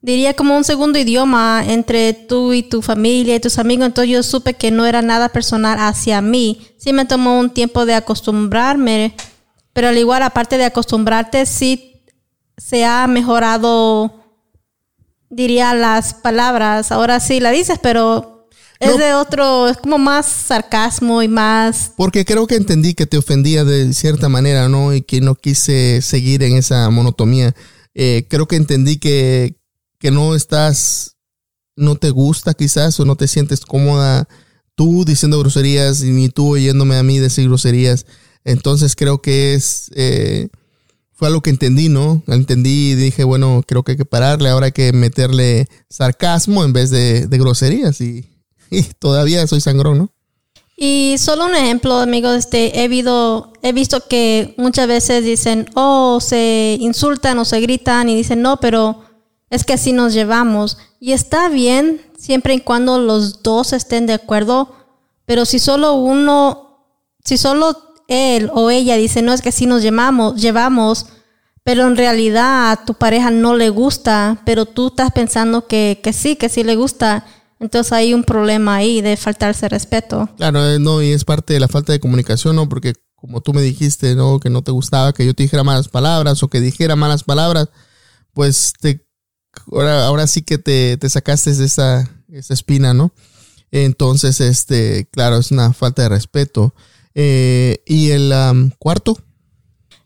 diría 0.00 0.34
como 0.34 0.56
un 0.56 0.64
segundo 0.64 0.98
idioma 0.98 1.62
entre 1.66 2.12
tú 2.12 2.52
y 2.52 2.62
tu 2.62 2.82
familia 2.82 3.36
y 3.36 3.40
tus 3.40 3.58
amigos, 3.58 3.86
entonces 3.86 4.12
yo 4.12 4.22
supe 4.22 4.54
que 4.54 4.70
no 4.70 4.86
era 4.86 5.02
nada 5.02 5.28
personal 5.28 5.78
hacia 5.80 6.20
mí. 6.20 6.66
Sí 6.76 6.92
me 6.92 7.04
tomó 7.04 7.38
un 7.38 7.50
tiempo 7.50 7.86
de 7.86 7.94
acostumbrarme, 7.94 9.14
pero 9.72 9.88
al 9.88 9.98
igual, 9.98 10.22
aparte 10.22 10.58
de 10.58 10.64
acostumbrarte, 10.64 11.46
sí 11.46 12.04
se 12.56 12.84
ha 12.84 13.06
mejorado 13.06 14.18
diría 15.30 15.74
las 15.74 16.14
palabras. 16.14 16.92
Ahora 16.92 17.20
sí 17.20 17.40
la 17.40 17.50
dices, 17.50 17.78
pero 17.82 18.48
es 18.80 18.96
de 18.96 19.14
otro, 19.14 19.68
es 19.68 19.76
como 19.76 19.98
más 19.98 20.26
sarcasmo 20.26 21.22
y 21.22 21.28
más... 21.28 21.92
Porque 21.96 22.24
creo 22.24 22.46
que 22.46 22.56
entendí 22.56 22.94
que 22.94 23.06
te 23.06 23.18
ofendía 23.18 23.64
de 23.64 23.92
cierta 23.92 24.28
manera, 24.28 24.68
¿no? 24.68 24.94
Y 24.94 25.02
que 25.02 25.20
no 25.20 25.34
quise 25.34 26.00
seguir 26.02 26.42
en 26.42 26.56
esa 26.56 26.88
monotomía. 26.90 27.54
Eh, 27.94 28.26
creo 28.28 28.46
que 28.46 28.56
entendí 28.56 28.98
que, 28.98 29.57
que 29.98 30.10
no 30.10 30.34
estás, 30.34 31.16
no 31.76 31.96
te 31.96 32.10
gusta 32.10 32.54
quizás 32.54 32.98
o 33.00 33.04
no 33.04 33.16
te 33.16 33.28
sientes 33.28 33.60
cómoda 33.60 34.28
tú 34.74 35.04
diciendo 35.04 35.40
groserías 35.40 36.02
ni 36.02 36.28
tú 36.28 36.54
oyéndome 36.54 36.96
a 36.96 37.02
mí 37.02 37.18
decir 37.18 37.48
groserías. 37.48 38.06
Entonces 38.44 38.94
creo 38.96 39.20
que 39.20 39.54
es... 39.54 39.90
Eh, 39.94 40.48
fue 41.18 41.26
algo 41.26 41.40
que 41.40 41.50
entendí, 41.50 41.88
¿no? 41.88 42.22
Entendí 42.28 42.92
y 42.92 42.94
dije, 42.94 43.24
bueno, 43.24 43.64
creo 43.66 43.82
que 43.82 43.92
hay 43.92 43.98
que 43.98 44.04
pararle, 44.04 44.50
ahora 44.50 44.66
hay 44.66 44.72
que 44.72 44.92
meterle 44.92 45.66
sarcasmo 45.90 46.62
en 46.62 46.72
vez 46.72 46.90
de, 46.90 47.26
groserías 47.28 48.00
y, 48.00 48.24
todavía 49.00 49.44
soy 49.48 49.60
sangrón, 49.60 49.98
¿no? 49.98 50.12
Y 50.76 51.16
solo 51.18 51.46
un 51.46 51.56
ejemplo, 51.56 51.98
amigos, 51.98 52.36
este, 52.36 52.84
he, 52.84 52.86
visto, 52.86 53.52
he 53.62 53.72
visto 53.72 54.06
que 54.06 54.54
muchas 54.58 54.86
veces 54.86 55.24
dicen, 55.24 55.68
oh, 55.74 56.20
se 56.20 56.76
insultan 56.78 57.36
o 57.40 57.44
se 57.44 57.60
gritan 57.60 58.08
y 58.08 58.14
dicen, 58.14 58.40
no, 58.40 58.60
pero 58.60 59.02
es 59.50 59.64
que 59.64 59.74
así 59.74 59.92
nos 59.92 60.12
llevamos. 60.12 60.78
Y 61.00 61.12
está 61.12 61.48
bien 61.48 62.00
siempre 62.18 62.54
y 62.54 62.60
cuando 62.60 62.98
los 62.98 63.42
dos 63.42 63.72
estén 63.72 64.06
de 64.06 64.14
acuerdo, 64.14 64.74
pero 65.24 65.44
si 65.44 65.58
solo 65.58 65.94
uno, 65.94 66.86
si 67.24 67.38
solo 67.38 67.76
él 68.08 68.50
o 68.54 68.70
ella 68.70 68.96
dice, 68.96 69.22
no 69.22 69.32
es 69.32 69.42
que 69.42 69.52
sí 69.52 69.66
nos 69.66 69.82
llevamos, 69.82 70.40
llevamos, 70.40 71.06
pero 71.62 71.86
en 71.86 71.96
realidad 71.96 72.72
a 72.72 72.84
tu 72.84 72.94
pareja 72.94 73.30
no 73.30 73.54
le 73.54 73.68
gusta, 73.68 74.40
pero 74.46 74.64
tú 74.64 74.88
estás 74.88 75.12
pensando 75.12 75.66
que, 75.66 76.00
que 76.02 76.12
sí, 76.12 76.36
que 76.36 76.48
sí 76.48 76.64
le 76.64 76.76
gusta. 76.76 77.26
Entonces 77.60 77.92
hay 77.92 78.14
un 78.14 78.24
problema 78.24 78.76
ahí 78.76 79.00
de 79.00 79.16
faltarse 79.16 79.68
respeto. 79.68 80.28
Claro, 80.36 80.66
eh, 80.66 80.78
no, 80.78 81.02
y 81.02 81.12
es 81.12 81.24
parte 81.24 81.54
de 81.54 81.60
la 81.60 81.68
falta 81.68 81.92
de 81.92 82.00
comunicación, 82.00 82.56
¿no? 82.56 82.68
Porque 82.68 82.94
como 83.16 83.40
tú 83.40 83.52
me 83.52 83.60
dijiste, 83.60 84.14
¿no? 84.14 84.38
Que 84.38 84.48
no 84.48 84.62
te 84.62 84.70
gustaba 84.70 85.12
que 85.12 85.26
yo 85.26 85.34
te 85.34 85.42
dijera 85.42 85.64
malas 85.64 85.88
palabras 85.88 86.42
o 86.42 86.48
que 86.48 86.60
dijera 86.60 86.96
malas 86.96 87.24
palabras. 87.24 87.68
pues 88.32 88.72
te, 88.80 89.07
ahora, 89.70 90.06
ahora 90.06 90.26
sí 90.26 90.42
que 90.42 90.58
te, 90.58 90.96
te 90.96 91.08
sacaste 91.08 91.54
de 91.54 91.64
esa, 91.64 92.08
esa 92.30 92.54
espina, 92.54 92.94
¿no? 92.94 93.12
Entonces, 93.70 94.40
este, 94.40 95.08
claro, 95.10 95.38
es 95.38 95.50
una 95.50 95.72
falta 95.72 96.02
de 96.02 96.08
respeto. 96.08 96.74
Eh, 97.14 97.82
y 97.86 98.10
el 98.10 98.32
cuarto, 98.78 99.18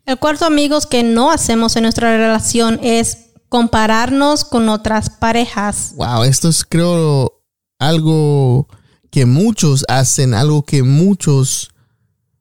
El 0.06 0.18
cuarto, 0.18 0.46
amigos, 0.46 0.86
que 0.86 1.02
no 1.02 1.30
hacemos 1.30 1.76
en 1.76 1.82
nuestra 1.82 2.16
relación 2.16 2.80
es 2.82 3.18
compararnos 3.48 4.44
con 4.44 4.68
otras 4.68 5.10
parejas. 5.10 5.92
wow, 5.96 6.24
esto 6.24 6.48
es 6.48 6.64
creo 6.64 7.42
algo 7.78 8.66
que 9.10 9.26
muchos 9.26 9.84
hacen, 9.88 10.32
algo 10.32 10.62
que 10.62 10.82
muchos, 10.82 11.70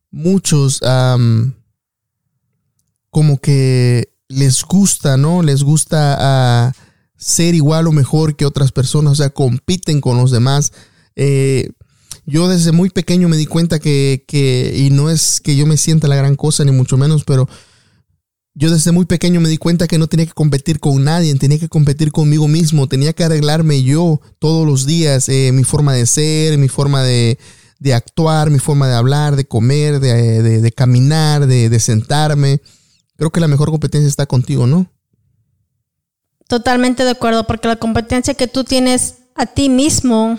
muchos, 0.09 0.79
como 3.09 3.37
que 3.39 4.13
les 4.29 4.63
gusta, 4.63 5.17
¿no? 5.17 5.43
Les 5.43 5.63
gusta 5.63 6.15
ah, 6.17 6.73
ser 7.21 7.53
igual 7.55 7.85
o 7.87 7.91
mejor 7.91 8.35
que 8.35 8.45
otras 8.47 8.71
personas, 8.71 9.13
o 9.13 9.15
sea, 9.15 9.29
compiten 9.29 10.01
con 10.01 10.17
los 10.17 10.31
demás. 10.31 10.73
Eh, 11.15 11.69
yo 12.25 12.49
desde 12.49 12.71
muy 12.71 12.89
pequeño 12.89 13.29
me 13.29 13.37
di 13.37 13.45
cuenta 13.45 13.77
que, 13.79 14.25
que, 14.27 14.73
y 14.75 14.89
no 14.89 15.09
es 15.09 15.39
que 15.39 15.55
yo 15.55 15.65
me 15.67 15.77
sienta 15.77 16.07
la 16.07 16.15
gran 16.15 16.35
cosa, 16.35 16.65
ni 16.65 16.71
mucho 16.71 16.97
menos, 16.97 17.23
pero 17.23 17.47
yo 18.55 18.71
desde 18.71 18.91
muy 18.91 19.05
pequeño 19.05 19.39
me 19.39 19.49
di 19.49 19.57
cuenta 19.57 19.87
que 19.87 19.97
no 19.99 20.07
tenía 20.07 20.25
que 20.25 20.33
competir 20.33 20.79
con 20.79 21.03
nadie, 21.03 21.33
tenía 21.35 21.59
que 21.59 21.69
competir 21.69 22.11
conmigo 22.11 22.47
mismo, 22.47 22.87
tenía 22.87 23.13
que 23.13 23.23
arreglarme 23.23 23.83
yo 23.83 24.19
todos 24.39 24.65
los 24.65 24.85
días, 24.85 25.29
eh, 25.29 25.51
mi 25.53 25.63
forma 25.63 25.93
de 25.93 26.05
ser, 26.05 26.57
mi 26.57 26.67
forma 26.69 27.03
de, 27.03 27.37
de 27.79 27.93
actuar, 27.93 28.49
mi 28.49 28.59
forma 28.59 28.87
de 28.87 28.95
hablar, 28.95 29.35
de 29.35 29.45
comer, 29.45 29.99
de, 29.99 30.41
de- 30.41 30.61
de 30.61 30.71
caminar, 30.71 31.45
de, 31.47 31.69
de 31.69 31.79
sentarme. 31.79 32.61
Creo 33.15 33.29
que 33.31 33.39
la 33.39 33.47
mejor 33.47 33.69
competencia 33.69 34.09
está 34.09 34.25
contigo, 34.25 34.65
¿no? 34.67 34.91
Totalmente 36.51 37.05
de 37.05 37.11
acuerdo, 37.11 37.47
porque 37.47 37.69
la 37.69 37.77
competencia 37.77 38.33
que 38.33 38.45
tú 38.45 38.65
tienes 38.65 39.19
a 39.35 39.45
ti 39.45 39.69
mismo 39.69 40.37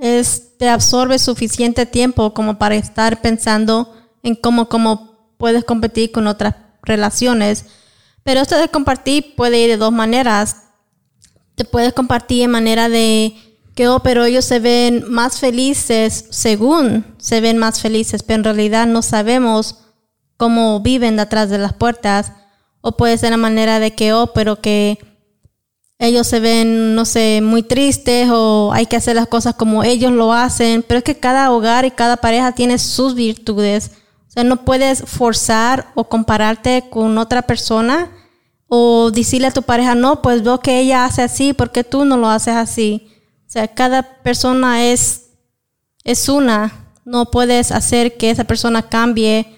es, 0.00 0.56
te 0.56 0.68
absorbe 0.68 1.18
suficiente 1.18 1.84
tiempo 1.84 2.32
como 2.32 2.60
para 2.60 2.76
estar 2.76 3.20
pensando 3.20 3.92
en 4.22 4.36
cómo, 4.36 4.68
cómo 4.68 5.34
puedes 5.38 5.64
competir 5.64 6.12
con 6.12 6.28
otras 6.28 6.54
relaciones. 6.84 7.64
Pero 8.22 8.38
esto 8.38 8.56
de 8.56 8.68
compartir 8.68 9.34
puede 9.34 9.58
ir 9.58 9.70
de 9.70 9.78
dos 9.78 9.90
maneras. 9.90 10.58
Te 11.56 11.64
puedes 11.64 11.92
compartir 11.92 12.44
en 12.44 12.52
manera 12.52 12.88
de 12.88 13.34
que, 13.74 13.88
oh, 13.88 13.98
pero 13.98 14.24
ellos 14.24 14.44
se 14.44 14.60
ven 14.60 15.10
más 15.10 15.40
felices 15.40 16.24
según 16.30 17.16
se 17.18 17.40
ven 17.40 17.58
más 17.58 17.80
felices, 17.80 18.22
pero 18.22 18.36
en 18.36 18.44
realidad 18.44 18.86
no 18.86 19.02
sabemos 19.02 19.78
cómo 20.36 20.78
viven 20.78 21.16
detrás 21.16 21.50
de 21.50 21.58
las 21.58 21.72
puertas. 21.72 22.30
O 22.80 22.96
puede 22.96 23.18
ser 23.18 23.32
la 23.32 23.38
manera 23.38 23.80
de 23.80 23.92
que, 23.96 24.12
oh, 24.12 24.32
pero 24.32 24.60
que 24.60 25.10
ellos 26.02 26.26
se 26.26 26.40
ven, 26.40 26.96
no 26.96 27.04
sé, 27.04 27.40
muy 27.40 27.62
tristes 27.62 28.28
o 28.28 28.72
hay 28.72 28.86
que 28.86 28.96
hacer 28.96 29.14
las 29.14 29.28
cosas 29.28 29.54
como 29.54 29.84
ellos 29.84 30.10
lo 30.10 30.32
hacen, 30.32 30.82
pero 30.82 30.98
es 30.98 31.04
que 31.04 31.20
cada 31.20 31.52
hogar 31.52 31.84
y 31.84 31.92
cada 31.92 32.16
pareja 32.16 32.50
tiene 32.50 32.78
sus 32.78 33.14
virtudes. 33.14 33.92
O 34.26 34.30
sea, 34.32 34.42
no 34.42 34.64
puedes 34.64 35.04
forzar 35.04 35.92
o 35.94 36.08
compararte 36.08 36.88
con 36.90 37.18
otra 37.18 37.42
persona 37.42 38.10
o 38.66 39.12
decirle 39.12 39.46
a 39.46 39.52
tu 39.52 39.62
pareja, 39.62 39.94
no, 39.94 40.22
pues 40.22 40.42
veo 40.42 40.58
que 40.58 40.80
ella 40.80 41.04
hace 41.04 41.22
así, 41.22 41.52
porque 41.52 41.84
tú 41.84 42.04
no 42.04 42.16
lo 42.16 42.26
haces 42.26 42.56
así? 42.56 43.06
O 43.46 43.50
sea, 43.52 43.68
cada 43.68 44.02
persona 44.02 44.84
es, 44.84 45.28
es 46.02 46.28
una. 46.28 46.94
No 47.04 47.30
puedes 47.30 47.70
hacer 47.70 48.16
que 48.16 48.30
esa 48.30 48.42
persona 48.42 48.82
cambie 48.82 49.56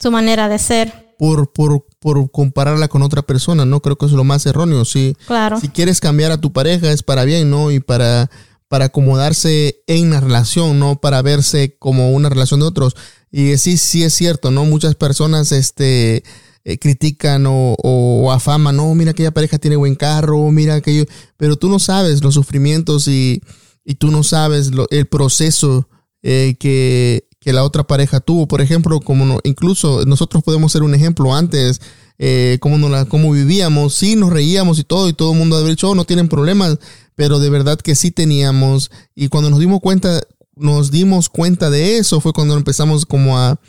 su 0.00 0.10
manera 0.10 0.48
de 0.48 0.58
ser. 0.58 1.05
Por, 1.18 1.52
por, 1.52 1.86
por 1.98 2.30
compararla 2.30 2.88
con 2.88 3.02
otra 3.02 3.22
persona, 3.22 3.64
¿no? 3.64 3.80
Creo 3.80 3.96
que 3.96 4.06
eso 4.06 4.14
es 4.14 4.18
lo 4.18 4.24
más 4.24 4.44
erróneo. 4.46 4.84
Si, 4.84 5.16
Claro. 5.26 5.60
si 5.60 5.68
quieres 5.68 6.00
cambiar 6.00 6.30
a 6.32 6.40
tu 6.40 6.52
pareja 6.52 6.90
es 6.92 7.02
para 7.02 7.24
bien, 7.24 7.48
¿no? 7.50 7.70
Y 7.70 7.80
para, 7.80 8.30
para 8.68 8.86
acomodarse 8.86 9.82
en 9.86 10.10
la 10.10 10.20
relación, 10.20 10.78
no 10.78 11.00
para 11.00 11.22
verse 11.22 11.76
como 11.78 12.10
una 12.12 12.28
relación 12.28 12.60
de 12.60 12.66
otros. 12.66 12.96
Y 13.30 13.56
sí, 13.58 13.76
sí 13.78 14.02
es 14.04 14.14
cierto, 14.14 14.50
¿no? 14.50 14.64
Muchas 14.64 14.94
personas 14.94 15.52
este, 15.52 16.22
eh, 16.64 16.78
critican 16.78 17.46
o, 17.46 17.74
o 17.82 18.32
afaman, 18.32 18.76
no, 18.76 18.94
mira 18.94 19.12
aquella 19.12 19.30
pareja 19.32 19.58
tiene 19.58 19.76
buen 19.76 19.94
carro, 19.94 20.50
mira 20.50 20.74
aquello, 20.74 21.04
pero 21.36 21.56
tú 21.56 21.68
no 21.68 21.78
sabes 21.78 22.22
los 22.22 22.34
sufrimientos 22.34 23.08
y, 23.08 23.40
y 23.84 23.94
tú 23.94 24.10
no 24.10 24.22
sabes 24.22 24.72
lo- 24.72 24.86
el 24.90 25.06
proceso 25.06 25.88
eh, 26.22 26.56
que, 26.58 27.25
que 27.46 27.52
la 27.52 27.62
otra 27.62 27.84
pareja 27.84 28.18
tuvo. 28.18 28.48
Por 28.48 28.60
ejemplo, 28.60 28.98
como 28.98 29.24
no- 29.24 29.38
incluso 29.44 30.04
nosotros 30.04 30.42
podemos 30.42 30.72
ser 30.72 30.82
un 30.82 30.96
ejemplo 30.96 31.32
antes, 31.32 31.80
eh, 32.18 32.58
cómo, 32.60 32.76
nos 32.76 32.90
la, 32.90 33.04
cómo 33.04 33.30
vivíamos, 33.30 33.94
sí, 33.94 34.16
nos 34.16 34.32
reíamos 34.32 34.80
y 34.80 34.82
todo, 34.82 35.08
y 35.08 35.12
todo 35.12 35.30
el 35.30 35.38
mundo 35.38 35.54
ha 35.54 35.62
dicho, 35.62 35.88
oh, 35.88 35.94
no 35.94 36.04
tienen 36.04 36.26
problemas, 36.28 36.76
pero 37.14 37.38
de 37.38 37.48
verdad 37.48 37.78
que 37.78 37.94
sí 37.94 38.10
teníamos. 38.10 38.90
Y 39.14 39.28
cuando 39.28 39.48
nos 39.48 39.60
dimos 39.60 39.78
cuenta, 39.80 40.22
nos 40.56 40.90
dimos 40.90 41.28
cuenta 41.28 41.70
de 41.70 41.98
eso, 41.98 42.20
fue 42.20 42.32
cuando 42.32 42.56
empezamos 42.56 43.06
como 43.06 43.38
a, 43.38 43.60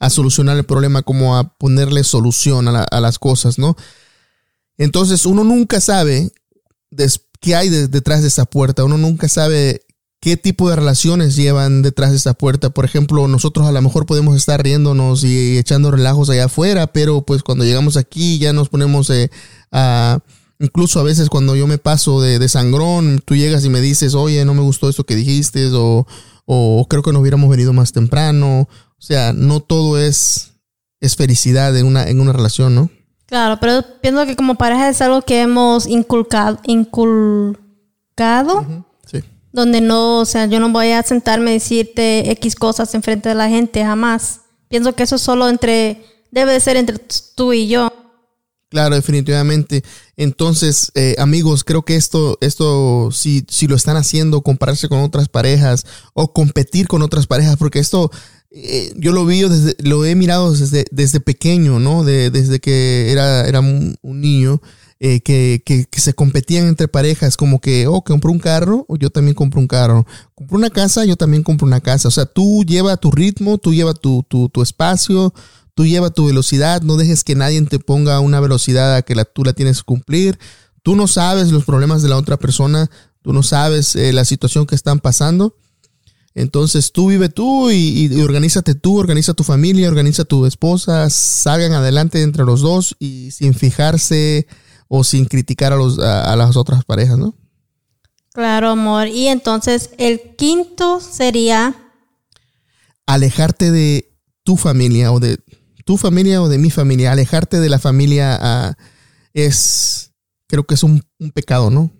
a 0.00 0.10
solucionar 0.10 0.58
el 0.58 0.64
problema, 0.64 1.00
como 1.00 1.38
a 1.38 1.56
ponerle 1.56 2.04
solución 2.04 2.68
a, 2.68 2.72
la- 2.72 2.84
a 2.90 3.00
las 3.00 3.18
cosas, 3.18 3.58
¿no? 3.58 3.74
Entonces 4.76 5.24
uno 5.24 5.44
nunca 5.44 5.80
sabe 5.80 6.30
qué 7.40 7.54
hay 7.56 7.70
de- 7.70 7.88
detrás 7.88 8.20
de 8.20 8.28
esa 8.28 8.44
puerta, 8.44 8.84
uno 8.84 8.98
nunca 8.98 9.30
sabe 9.30 9.80
qué 10.24 10.38
tipo 10.38 10.70
de 10.70 10.76
relaciones 10.76 11.36
llevan 11.36 11.82
detrás 11.82 12.10
de 12.10 12.16
esa 12.16 12.32
puerta. 12.32 12.70
Por 12.70 12.86
ejemplo, 12.86 13.28
nosotros 13.28 13.66
a 13.66 13.72
lo 13.72 13.82
mejor 13.82 14.06
podemos 14.06 14.34
estar 14.36 14.62
riéndonos 14.62 15.22
y 15.22 15.58
echando 15.58 15.90
relajos 15.90 16.30
allá 16.30 16.46
afuera, 16.46 16.86
pero 16.86 17.20
pues 17.20 17.42
cuando 17.42 17.62
llegamos 17.62 17.98
aquí 17.98 18.38
ya 18.38 18.54
nos 18.54 18.70
ponemos 18.70 19.10
eh, 19.10 19.30
a... 19.70 20.20
Incluso 20.60 20.98
a 20.98 21.02
veces 21.02 21.28
cuando 21.28 21.56
yo 21.56 21.66
me 21.66 21.76
paso 21.76 22.22
de, 22.22 22.38
de 22.38 22.48
sangrón, 22.48 23.20
tú 23.22 23.34
llegas 23.36 23.66
y 23.66 23.68
me 23.68 23.82
dices, 23.82 24.14
oye, 24.14 24.46
no 24.46 24.54
me 24.54 24.62
gustó 24.62 24.88
esto 24.88 25.04
que 25.04 25.14
dijiste, 25.14 25.68
o, 25.74 26.06
o 26.46 26.86
creo 26.88 27.02
que 27.02 27.12
nos 27.12 27.20
hubiéramos 27.20 27.50
venido 27.50 27.74
más 27.74 27.92
temprano. 27.92 28.60
O 28.60 29.02
sea, 29.02 29.34
no 29.34 29.60
todo 29.60 29.98
es, 29.98 30.52
es 31.00 31.16
felicidad 31.16 31.76
en 31.76 31.84
una, 31.84 32.08
en 32.08 32.18
una 32.18 32.32
relación, 32.32 32.74
¿no? 32.74 32.88
Claro, 33.26 33.58
pero 33.60 33.84
pienso 34.00 34.24
que 34.24 34.36
como 34.36 34.54
pareja 34.54 34.88
es 34.88 35.02
algo 35.02 35.20
que 35.20 35.42
hemos 35.42 35.86
inculcado, 35.86 36.60
inculcado. 36.64 37.56
Donde 39.54 39.80
no, 39.80 40.18
o 40.18 40.24
sea, 40.24 40.46
yo 40.46 40.58
no 40.58 40.68
voy 40.70 40.90
a 40.90 41.02
sentarme 41.04 41.50
a 41.52 41.54
decirte 41.54 42.28
X 42.32 42.56
cosas 42.56 42.92
enfrente 42.94 43.28
de 43.28 43.36
la 43.36 43.48
gente, 43.48 43.84
jamás. 43.84 44.40
Pienso 44.68 44.94
que 44.96 45.04
eso 45.04 45.16
solo 45.16 45.48
entre, 45.48 46.04
debe 46.32 46.52
de 46.52 46.58
ser 46.58 46.76
entre 46.76 46.98
tú 47.36 47.52
y 47.52 47.68
yo. 47.68 47.88
Claro, 48.68 48.96
definitivamente. 48.96 49.84
Entonces, 50.16 50.90
eh, 50.96 51.14
amigos, 51.18 51.62
creo 51.62 51.82
que 51.84 51.94
esto, 51.94 52.36
esto, 52.40 53.10
si, 53.12 53.46
si 53.48 53.68
lo 53.68 53.76
están 53.76 53.96
haciendo, 53.96 54.40
compararse 54.40 54.88
con 54.88 54.98
otras 54.98 55.28
parejas 55.28 55.86
o 56.14 56.32
competir 56.32 56.88
con 56.88 57.02
otras 57.02 57.28
parejas, 57.28 57.56
porque 57.56 57.78
esto, 57.78 58.10
eh, 58.50 58.92
yo 58.96 59.12
lo 59.12 59.24
vi, 59.24 59.42
desde, 59.42 59.76
lo 59.84 60.04
he 60.04 60.16
mirado 60.16 60.52
desde, 60.52 60.84
desde 60.90 61.20
pequeño, 61.20 61.78
¿no? 61.78 62.02
De- 62.02 62.30
desde 62.30 62.58
que 62.58 63.12
era, 63.12 63.46
era 63.46 63.60
un 63.60 63.96
niño, 64.02 64.60
eh, 65.00 65.20
que, 65.20 65.62
que, 65.64 66.00
se 66.00 66.14
competían 66.14 66.66
entre 66.66 66.88
parejas, 66.88 67.36
como 67.36 67.60
que, 67.60 67.86
oh, 67.86 68.02
compró 68.02 68.30
un 68.30 68.38
carro, 68.38 68.86
yo 68.98 69.10
también 69.10 69.34
compro 69.34 69.60
un 69.60 69.66
carro. 69.66 70.06
Compró 70.34 70.56
una 70.56 70.70
casa, 70.70 71.04
yo 71.04 71.16
también 71.16 71.42
compro 71.42 71.66
una 71.66 71.80
casa. 71.80 72.08
O 72.08 72.10
sea, 72.10 72.26
tú 72.26 72.64
lleva 72.64 72.96
tu 72.96 73.10
ritmo, 73.10 73.58
tú 73.58 73.74
lleva 73.74 73.94
tu, 73.94 74.24
tu, 74.28 74.48
tu 74.48 74.62
espacio, 74.62 75.34
Tú 75.74 75.84
lleva 75.84 76.10
tu 76.10 76.26
velocidad, 76.26 76.82
no 76.82 76.96
dejes 76.96 77.24
que 77.24 77.34
nadie 77.34 77.60
te 77.62 77.80
ponga 77.80 78.20
una 78.20 78.38
velocidad 78.38 78.94
a 78.94 79.02
que 79.02 79.16
la, 79.16 79.24
tú 79.24 79.42
la 79.42 79.54
tienes 79.54 79.78
que 79.78 79.84
cumplir. 79.84 80.38
Tú 80.84 80.94
no 80.94 81.08
sabes 81.08 81.50
los 81.50 81.64
problemas 81.64 82.00
de 82.02 82.08
la 82.08 82.16
otra 82.16 82.38
persona, 82.38 82.88
tú 83.22 83.32
no 83.32 83.42
sabes 83.42 83.96
eh, 83.96 84.12
la 84.12 84.24
situación 84.24 84.66
que 84.66 84.76
están 84.76 85.00
pasando. 85.00 85.56
Entonces 86.36 86.92
tú 86.92 87.08
vive 87.08 87.28
tú 87.28 87.70
y, 87.70 88.06
y 88.06 88.22
organízate 88.22 88.76
tú, 88.76 88.98
organiza 88.98 89.34
tu 89.34 89.42
familia, 89.42 89.88
organiza 89.88 90.24
tu 90.24 90.46
esposa, 90.46 91.10
salgan 91.10 91.72
adelante 91.72 92.22
entre 92.22 92.44
los 92.44 92.60
dos 92.60 92.94
y 93.00 93.32
sin 93.32 93.54
fijarse 93.54 94.46
o 94.96 95.02
sin 95.02 95.24
criticar 95.24 95.72
a, 95.72 95.76
los, 95.76 95.98
a, 95.98 96.32
a 96.32 96.36
las 96.36 96.56
otras 96.56 96.84
parejas, 96.84 97.18
¿no? 97.18 97.34
Claro, 98.32 98.70
amor. 98.70 99.08
Y 99.08 99.26
entonces 99.26 99.90
el 99.98 100.36
quinto 100.36 101.00
sería, 101.00 101.74
alejarte 103.06 103.72
de 103.72 104.12
tu 104.44 104.56
familia 104.56 105.10
o 105.12 105.18
de 105.18 105.38
tu 105.84 105.96
familia 105.96 106.40
o 106.40 106.48
de 106.48 106.58
mi 106.58 106.70
familia, 106.70 107.10
alejarte 107.10 107.58
de 107.58 107.68
la 107.68 107.78
familia 107.78 108.38
ah, 108.40 108.76
es, 109.32 110.12
creo 110.46 110.64
que 110.64 110.74
es 110.74 110.82
un, 110.82 111.02
un 111.18 111.30
pecado, 111.32 111.70
¿no? 111.70 111.90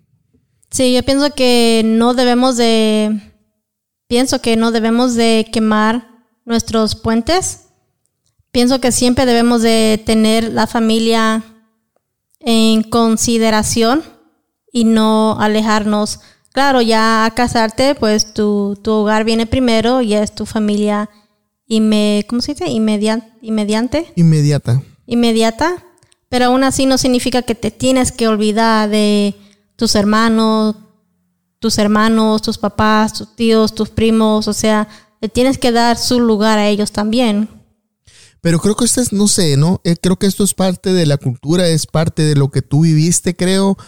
sí, 0.70 0.92
yo 0.92 1.02
pienso 1.04 1.30
que 1.34 1.82
no 1.84 2.14
debemos 2.14 2.56
de, 2.56 3.20
pienso 4.06 4.40
que 4.40 4.56
no 4.56 4.70
debemos 4.70 5.14
de 5.14 5.48
quemar 5.52 6.08
nuestros 6.44 6.94
puentes. 6.94 7.60
Pienso 8.50 8.80
que 8.80 8.92
siempre 8.92 9.26
debemos 9.26 9.62
de 9.62 10.02
tener 10.06 10.52
la 10.52 10.66
familia 10.66 11.53
en 12.44 12.82
consideración 12.82 14.02
y 14.72 14.84
no 14.84 15.36
alejarnos. 15.40 16.20
Claro, 16.52 16.80
ya 16.82 17.24
a 17.24 17.30
casarte, 17.32 17.94
pues 17.94 18.32
tu, 18.34 18.78
tu 18.82 18.92
hogar 18.92 19.24
viene 19.24 19.46
primero 19.46 20.00
y 20.02 20.14
es 20.14 20.34
tu 20.34 20.46
familia 20.46 21.08
inme, 21.66 22.24
¿cómo 22.28 22.42
se 22.42 22.52
dice? 22.52 22.66
Inmedian- 22.66 23.24
inmediante, 23.40 24.12
Inmediata. 24.16 24.82
inmediata. 25.06 25.82
Pero 26.28 26.46
aún 26.46 26.64
así 26.64 26.86
no 26.86 26.98
significa 26.98 27.42
que 27.42 27.54
te 27.54 27.70
tienes 27.70 28.12
que 28.12 28.28
olvidar 28.28 28.88
de 28.90 29.34
tus 29.76 29.94
hermanos, 29.94 30.76
tus 31.60 31.78
hermanos, 31.78 32.42
tus 32.42 32.58
papás, 32.58 33.12
tus 33.14 33.34
tíos, 33.36 33.74
tus 33.74 33.88
primos, 33.88 34.46
o 34.48 34.52
sea, 34.52 34.88
le 35.20 35.28
tienes 35.28 35.56
que 35.58 35.72
dar 35.72 35.96
su 35.96 36.20
lugar 36.20 36.58
a 36.58 36.68
ellos 36.68 36.92
también. 36.92 37.48
Pero 38.44 38.58
creo 38.58 38.76
que 38.76 38.84
esto 38.84 39.00
es, 39.00 39.10
no 39.10 39.26
sé, 39.26 39.56
¿no? 39.56 39.80
Eh, 39.84 39.96
creo 39.98 40.18
que 40.18 40.26
esto 40.26 40.44
es 40.44 40.52
parte 40.52 40.92
de 40.92 41.06
la 41.06 41.16
cultura, 41.16 41.66
es 41.66 41.86
parte 41.86 42.24
de 42.24 42.34
lo 42.34 42.50
que 42.50 42.60
tú 42.60 42.82
viviste, 42.82 43.34
creo. 43.34 43.78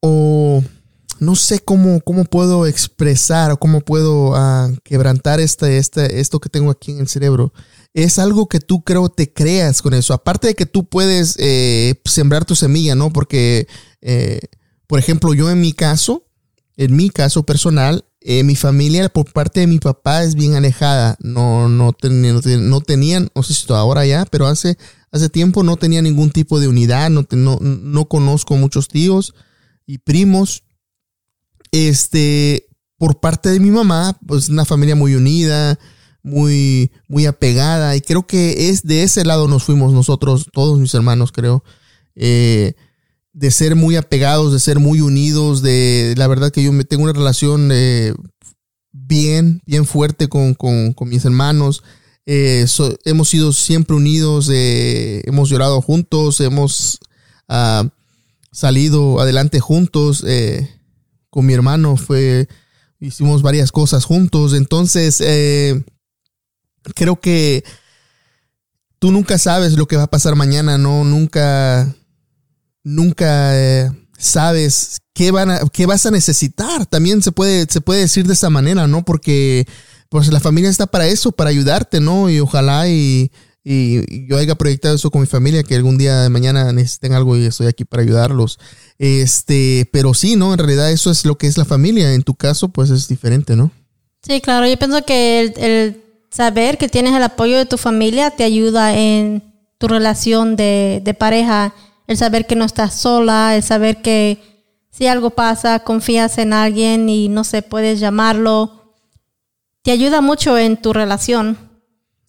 O 0.00 0.64
no 1.20 1.36
sé 1.36 1.60
cómo, 1.60 2.00
cómo 2.00 2.24
puedo 2.24 2.66
expresar 2.66 3.52
o 3.52 3.56
cómo 3.56 3.82
puedo 3.82 4.34
ah, 4.34 4.68
quebrantar 4.82 5.38
este, 5.38 5.78
este, 5.78 6.18
esto 6.18 6.40
que 6.40 6.48
tengo 6.48 6.72
aquí 6.72 6.90
en 6.90 6.98
el 6.98 7.06
cerebro. 7.06 7.52
Es 7.94 8.18
algo 8.18 8.48
que 8.48 8.58
tú 8.58 8.82
creo 8.82 9.10
te 9.10 9.32
creas 9.32 9.80
con 9.80 9.94
eso. 9.94 10.12
Aparte 10.12 10.48
de 10.48 10.54
que 10.56 10.66
tú 10.66 10.88
puedes 10.88 11.36
eh, 11.38 11.94
sembrar 12.04 12.46
tu 12.46 12.56
semilla, 12.56 12.96
¿no? 12.96 13.12
Porque, 13.12 13.68
eh, 14.00 14.40
por 14.88 14.98
ejemplo, 14.98 15.34
yo 15.34 15.52
en 15.52 15.60
mi 15.60 15.72
caso, 15.72 16.26
en 16.76 16.96
mi 16.96 17.10
caso 17.10 17.46
personal, 17.46 18.05
eh, 18.28 18.42
mi 18.42 18.56
familia 18.56 19.08
por 19.08 19.32
parte 19.32 19.60
de 19.60 19.68
mi 19.68 19.78
papá 19.78 20.24
es 20.24 20.34
bien 20.34 20.56
alejada. 20.56 21.16
No, 21.20 21.68
no, 21.68 21.94
no, 22.02 22.80
tenían, 22.80 23.30
no 23.36 23.42
sé 23.44 23.54
si 23.54 23.72
ahora 23.72 24.04
ya, 24.04 24.24
pero 24.24 24.48
hace, 24.48 24.76
hace 25.12 25.28
tiempo 25.28 25.62
no 25.62 25.76
tenía 25.76 26.02
ningún 26.02 26.32
tipo 26.32 26.58
de 26.58 26.66
unidad. 26.66 27.08
No, 27.08 27.24
no, 27.30 27.60
no 27.60 28.08
conozco 28.08 28.56
muchos 28.56 28.88
tíos 28.88 29.32
y 29.86 29.98
primos. 29.98 30.64
Este, 31.70 32.66
por 32.98 33.20
parte 33.20 33.48
de 33.50 33.60
mi 33.60 33.70
mamá, 33.70 34.18
pues 34.26 34.48
una 34.48 34.64
familia 34.64 34.96
muy 34.96 35.14
unida, 35.14 35.78
muy, 36.24 36.90
muy 37.06 37.26
apegada. 37.26 37.94
Y 37.94 38.00
creo 38.00 38.26
que 38.26 38.70
es 38.70 38.82
de 38.82 39.04
ese 39.04 39.24
lado 39.24 39.46
nos 39.46 39.62
fuimos 39.62 39.92
nosotros, 39.92 40.48
todos 40.52 40.80
mis 40.80 40.92
hermanos, 40.94 41.30
creo. 41.30 41.62
Eh, 42.16 42.74
de 43.36 43.50
ser 43.50 43.76
muy 43.76 43.96
apegados, 43.96 44.54
de 44.54 44.58
ser 44.58 44.78
muy 44.78 45.02
unidos, 45.02 45.60
de 45.60 46.14
la 46.16 46.26
verdad 46.26 46.50
que 46.50 46.62
yo 46.62 46.72
me 46.72 46.84
tengo 46.84 47.04
una 47.04 47.12
relación 47.12 47.68
eh, 47.70 48.14
bien, 48.92 49.60
bien 49.66 49.84
fuerte 49.84 50.26
con, 50.26 50.56
mis 51.02 51.22
hermanos. 51.26 51.82
Eh, 52.24 52.64
hemos 53.04 53.28
sido 53.28 53.52
siempre 53.52 53.94
unidos, 53.94 54.48
eh, 54.50 55.20
hemos 55.26 55.50
llorado 55.50 55.82
juntos, 55.82 56.40
hemos 56.40 56.98
ah, 57.46 57.86
salido 58.52 59.20
adelante 59.20 59.60
juntos. 59.60 60.24
con 61.28 61.44
mi 61.44 61.52
hermano 61.52 61.98
fue, 61.98 62.48
hicimos 63.00 63.42
varias 63.42 63.70
cosas 63.70 64.06
juntos. 64.06 64.54
Entonces, 64.54 65.22
creo 66.94 67.20
que 67.20 67.64
tú 68.98 69.12
nunca 69.12 69.36
sabes 69.36 69.74
lo 69.74 69.86
que 69.86 69.98
va 69.98 70.04
a 70.04 70.10
pasar 70.10 70.36
mañana, 70.36 70.78
¿no? 70.78 71.04
Nunca 71.04 71.94
nunca 72.86 73.50
eh, 73.58 73.90
sabes 74.16 74.98
qué, 75.12 75.32
van 75.32 75.50
a, 75.50 75.60
qué 75.72 75.86
vas 75.86 76.06
a 76.06 76.12
necesitar. 76.12 76.86
También 76.86 77.20
se 77.20 77.32
puede, 77.32 77.66
se 77.68 77.80
puede 77.80 78.00
decir 78.00 78.26
de 78.26 78.34
esa 78.34 78.48
manera, 78.48 78.86
¿no? 78.86 79.04
Porque 79.04 79.66
pues 80.08 80.28
la 80.28 80.38
familia 80.38 80.70
está 80.70 80.86
para 80.86 81.08
eso, 81.08 81.32
para 81.32 81.50
ayudarte, 81.50 81.98
¿no? 81.98 82.30
Y 82.30 82.38
ojalá 82.38 82.88
y, 82.88 83.32
yo 83.64 84.38
haya 84.38 84.54
proyectado 84.54 84.94
eso 84.94 85.10
con 85.10 85.22
mi 85.22 85.26
familia, 85.26 85.64
que 85.64 85.74
algún 85.74 85.98
día 85.98 86.22
de 86.22 86.28
mañana 86.28 86.72
necesiten 86.72 87.14
algo 87.14 87.36
y 87.36 87.46
estoy 87.46 87.66
aquí 87.66 87.84
para 87.84 88.04
ayudarlos. 88.04 88.60
Este, 88.96 89.88
pero 89.92 90.14
sí, 90.14 90.36
¿no? 90.36 90.52
En 90.52 90.58
realidad 90.58 90.92
eso 90.92 91.10
es 91.10 91.26
lo 91.26 91.36
que 91.36 91.48
es 91.48 91.58
la 91.58 91.64
familia. 91.64 92.14
En 92.14 92.22
tu 92.22 92.36
caso, 92.36 92.68
pues 92.68 92.90
es 92.90 93.08
diferente, 93.08 93.56
¿no? 93.56 93.72
Sí, 94.22 94.40
claro. 94.40 94.68
Yo 94.68 94.76
pienso 94.78 95.04
que 95.04 95.52
el, 95.56 96.00
saber 96.30 96.78
que 96.78 96.88
tienes 96.88 97.12
el 97.14 97.24
apoyo 97.24 97.58
de 97.58 97.66
tu 97.66 97.76
familia 97.76 98.30
te 98.30 98.44
ayuda 98.44 98.96
en 98.96 99.42
tu 99.78 99.88
relación 99.88 100.54
de 100.54 101.16
pareja 101.18 101.74
el 102.06 102.16
saber 102.16 102.46
que 102.46 102.56
no 102.56 102.64
estás 102.64 102.94
sola, 102.94 103.56
el 103.56 103.62
saber 103.62 104.02
que 104.02 104.40
si 104.90 105.06
algo 105.06 105.30
pasa, 105.30 105.80
confías 105.80 106.38
en 106.38 106.52
alguien 106.52 107.08
y 107.08 107.28
no 107.28 107.44
sé, 107.44 107.62
puedes 107.62 108.00
llamarlo, 108.00 108.94
te 109.82 109.90
ayuda 109.90 110.20
mucho 110.20 110.56
en 110.56 110.80
tu 110.80 110.92
relación. 110.92 111.58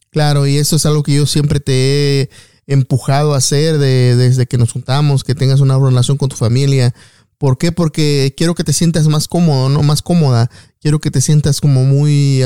Claro, 0.09 0.47
y 0.47 0.57
eso 0.57 0.75
es 0.75 0.85
algo 0.85 1.03
que 1.03 1.15
yo 1.15 1.25
siempre 1.25 1.59
te 1.59 2.21
he 2.21 2.29
empujado 2.67 3.33
a 3.33 3.37
hacer 3.37 3.77
desde 3.77 4.45
que 4.47 4.57
nos 4.57 4.73
juntamos, 4.73 5.23
que 5.23 5.35
tengas 5.35 5.61
una 5.61 5.79
relación 5.79 6.17
con 6.17 6.29
tu 6.29 6.35
familia. 6.35 6.93
¿Por 7.37 7.57
qué? 7.57 7.71
Porque 7.71 8.33
quiero 8.35 8.55
que 8.55 8.63
te 8.63 8.73
sientas 8.73 9.07
más 9.07 9.27
cómodo, 9.27 9.69
¿no? 9.69 9.83
Más 9.83 10.01
cómoda. 10.01 10.49
Quiero 10.81 10.99
que 10.99 11.11
te 11.11 11.21
sientas 11.21 11.61
como 11.61 11.83
muy, 11.83 12.41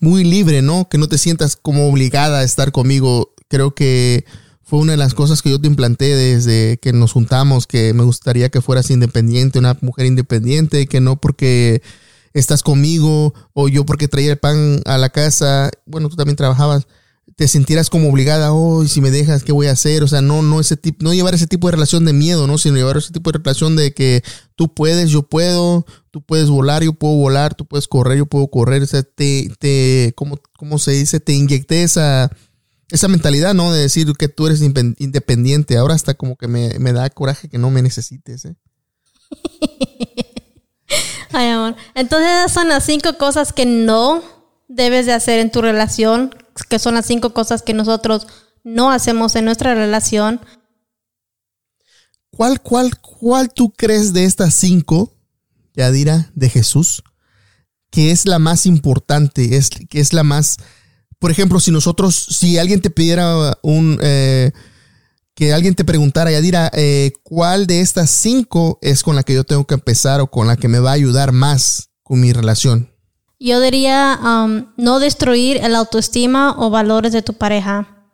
muy 0.00 0.24
libre, 0.24 0.62
¿no? 0.62 0.88
Que 0.88 0.98
no 0.98 1.08
te 1.08 1.18
sientas 1.18 1.56
como 1.56 1.88
obligada 1.88 2.40
a 2.40 2.44
estar 2.44 2.72
conmigo. 2.72 3.34
Creo 3.48 3.74
que 3.74 4.24
fue 4.66 4.80
una 4.80 4.92
de 4.92 4.98
las 4.98 5.14
cosas 5.14 5.42
que 5.42 5.50
yo 5.50 5.60
te 5.60 5.68
implanté 5.68 6.16
desde 6.16 6.78
que 6.78 6.92
nos 6.92 7.12
juntamos, 7.12 7.68
que 7.68 7.94
me 7.94 8.02
gustaría 8.02 8.48
que 8.48 8.60
fueras 8.60 8.90
independiente, 8.90 9.60
una 9.60 9.78
mujer 9.80 10.06
independiente, 10.06 10.88
que 10.88 11.00
no 11.00 11.20
porque 11.20 11.82
estás 12.32 12.64
conmigo 12.64 13.32
o 13.52 13.68
yo 13.68 13.86
porque 13.86 14.08
traía 14.08 14.32
el 14.32 14.38
pan 14.38 14.82
a 14.84 14.98
la 14.98 15.10
casa, 15.10 15.70
bueno, 15.86 16.08
tú 16.08 16.16
también 16.16 16.34
trabajabas, 16.34 16.88
te 17.36 17.46
sintieras 17.46 17.90
como 17.90 18.10
obligada, 18.10 18.52
oh, 18.52 18.84
si 18.86 19.00
me 19.00 19.12
dejas, 19.12 19.44
¿qué 19.44 19.52
voy 19.52 19.68
a 19.68 19.72
hacer? 19.72 20.02
O 20.02 20.08
sea, 20.08 20.20
no, 20.20 20.42
no 20.42 20.58
ese 20.58 20.76
tipo, 20.76 21.04
no 21.04 21.14
llevar 21.14 21.34
ese 21.34 21.46
tipo 21.46 21.68
de 21.68 21.72
relación 21.72 22.04
de 22.04 22.12
miedo, 22.12 22.48
¿no? 22.48 22.58
Sino 22.58 22.74
llevar 22.76 22.96
ese 22.96 23.12
tipo 23.12 23.30
de 23.30 23.38
relación 23.38 23.76
de 23.76 23.94
que 23.94 24.24
tú 24.56 24.74
puedes, 24.74 25.10
yo 25.10 25.22
puedo, 25.22 25.86
tú 26.10 26.22
puedes 26.22 26.48
volar, 26.48 26.82
yo 26.82 26.92
puedo 26.92 27.14
volar, 27.14 27.54
tú 27.54 27.66
puedes 27.66 27.86
correr, 27.86 28.18
yo 28.18 28.26
puedo 28.26 28.48
correr. 28.48 28.82
O 28.82 28.86
sea, 28.86 29.04
te, 29.04 29.52
te, 29.60 30.12
¿cómo, 30.16 30.40
cómo 30.56 30.78
se 30.80 30.92
dice? 30.92 31.20
Te 31.20 31.34
inyecté 31.34 31.84
esa, 31.84 32.30
esa 32.90 33.08
mentalidad, 33.08 33.54
¿no? 33.54 33.72
De 33.72 33.80
decir 33.80 34.12
que 34.18 34.28
tú 34.28 34.46
eres 34.46 34.62
independiente. 34.62 35.76
Ahora 35.76 35.94
hasta 35.94 36.14
como 36.14 36.36
que 36.36 36.46
me, 36.48 36.92
da 36.92 37.10
coraje 37.10 37.48
que 37.48 37.58
no 37.58 37.70
me 37.70 37.82
necesites, 37.82 38.44
¿eh? 38.44 38.56
Ay, 41.32 41.48
amor. 41.48 41.74
Entonces 41.94 42.52
son 42.52 42.68
las 42.68 42.84
cinco 42.84 43.18
cosas 43.18 43.52
que 43.52 43.66
no 43.66 44.22
debes 44.68 45.06
de 45.06 45.12
hacer 45.12 45.40
en 45.40 45.50
tu 45.50 45.60
relación, 45.60 46.34
que 46.68 46.78
son 46.78 46.94
las 46.94 47.06
cinco 47.06 47.34
cosas 47.34 47.62
que 47.62 47.74
nosotros 47.74 48.26
no 48.62 48.90
hacemos 48.90 49.34
en 49.36 49.44
nuestra 49.44 49.74
relación. 49.74 50.40
¿Cuál, 52.30 52.60
cuál, 52.60 52.98
cuál 53.00 53.52
tú 53.52 53.72
crees 53.72 54.12
de 54.12 54.24
estas 54.24 54.54
cinco, 54.54 55.12
Yadira, 55.74 56.30
de 56.34 56.48
Jesús, 56.48 57.02
que 57.90 58.10
es 58.10 58.26
la 58.26 58.38
más 58.38 58.66
importante, 58.66 59.56
es, 59.56 59.70
que 59.70 60.00
es 60.00 60.12
la 60.12 60.22
más 60.22 60.58
por 61.18 61.30
ejemplo, 61.30 61.60
si 61.60 61.70
nosotros, 61.70 62.14
si 62.14 62.58
alguien 62.58 62.80
te 62.80 62.90
pidiera 62.90 63.58
un, 63.62 63.98
eh, 64.02 64.52
que 65.34 65.52
alguien 65.52 65.74
te 65.74 65.84
preguntara, 65.84 66.30
Yadira, 66.30 66.70
eh, 66.74 67.12
¿cuál 67.22 67.66
de 67.66 67.80
estas 67.80 68.10
cinco 68.10 68.78
es 68.80 69.02
con 69.02 69.16
la 69.16 69.22
que 69.22 69.34
yo 69.34 69.44
tengo 69.44 69.66
que 69.66 69.74
empezar 69.74 70.20
o 70.20 70.30
con 70.30 70.46
la 70.46 70.56
que 70.56 70.68
me 70.68 70.78
va 70.78 70.90
a 70.90 70.94
ayudar 70.94 71.32
más 71.32 71.90
con 72.02 72.20
mi 72.20 72.32
relación? 72.32 72.90
Yo 73.38 73.60
diría 73.60 74.18
um, 74.22 74.72
no 74.78 74.98
destruir 74.98 75.58
el 75.58 75.74
autoestima 75.74 76.56
o 76.58 76.70
valores 76.70 77.12
de 77.12 77.20
tu 77.20 77.34
pareja. 77.34 78.08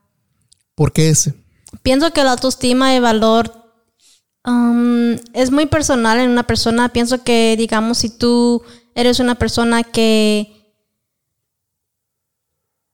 ¿Por 0.75 0.93
qué 0.93 1.11
ese? 1.11 1.35
Pienso 1.83 2.13
que 2.13 2.25
la 2.25 2.33
autoestima 2.33 2.95
y 2.95 2.99
valor 2.99 3.53
um, 4.45 5.13
es 5.33 5.53
muy 5.53 5.67
personal 5.67 6.19
en 6.19 6.31
una 6.31 6.43
persona. 6.43 6.89
Pienso 6.89 7.23
que, 7.23 7.55
digamos, 7.57 7.99
si 7.99 8.11
tú 8.11 8.63
eres 8.97 9.21
una 9.21 9.37
persona 9.37 9.85
que 9.85 10.62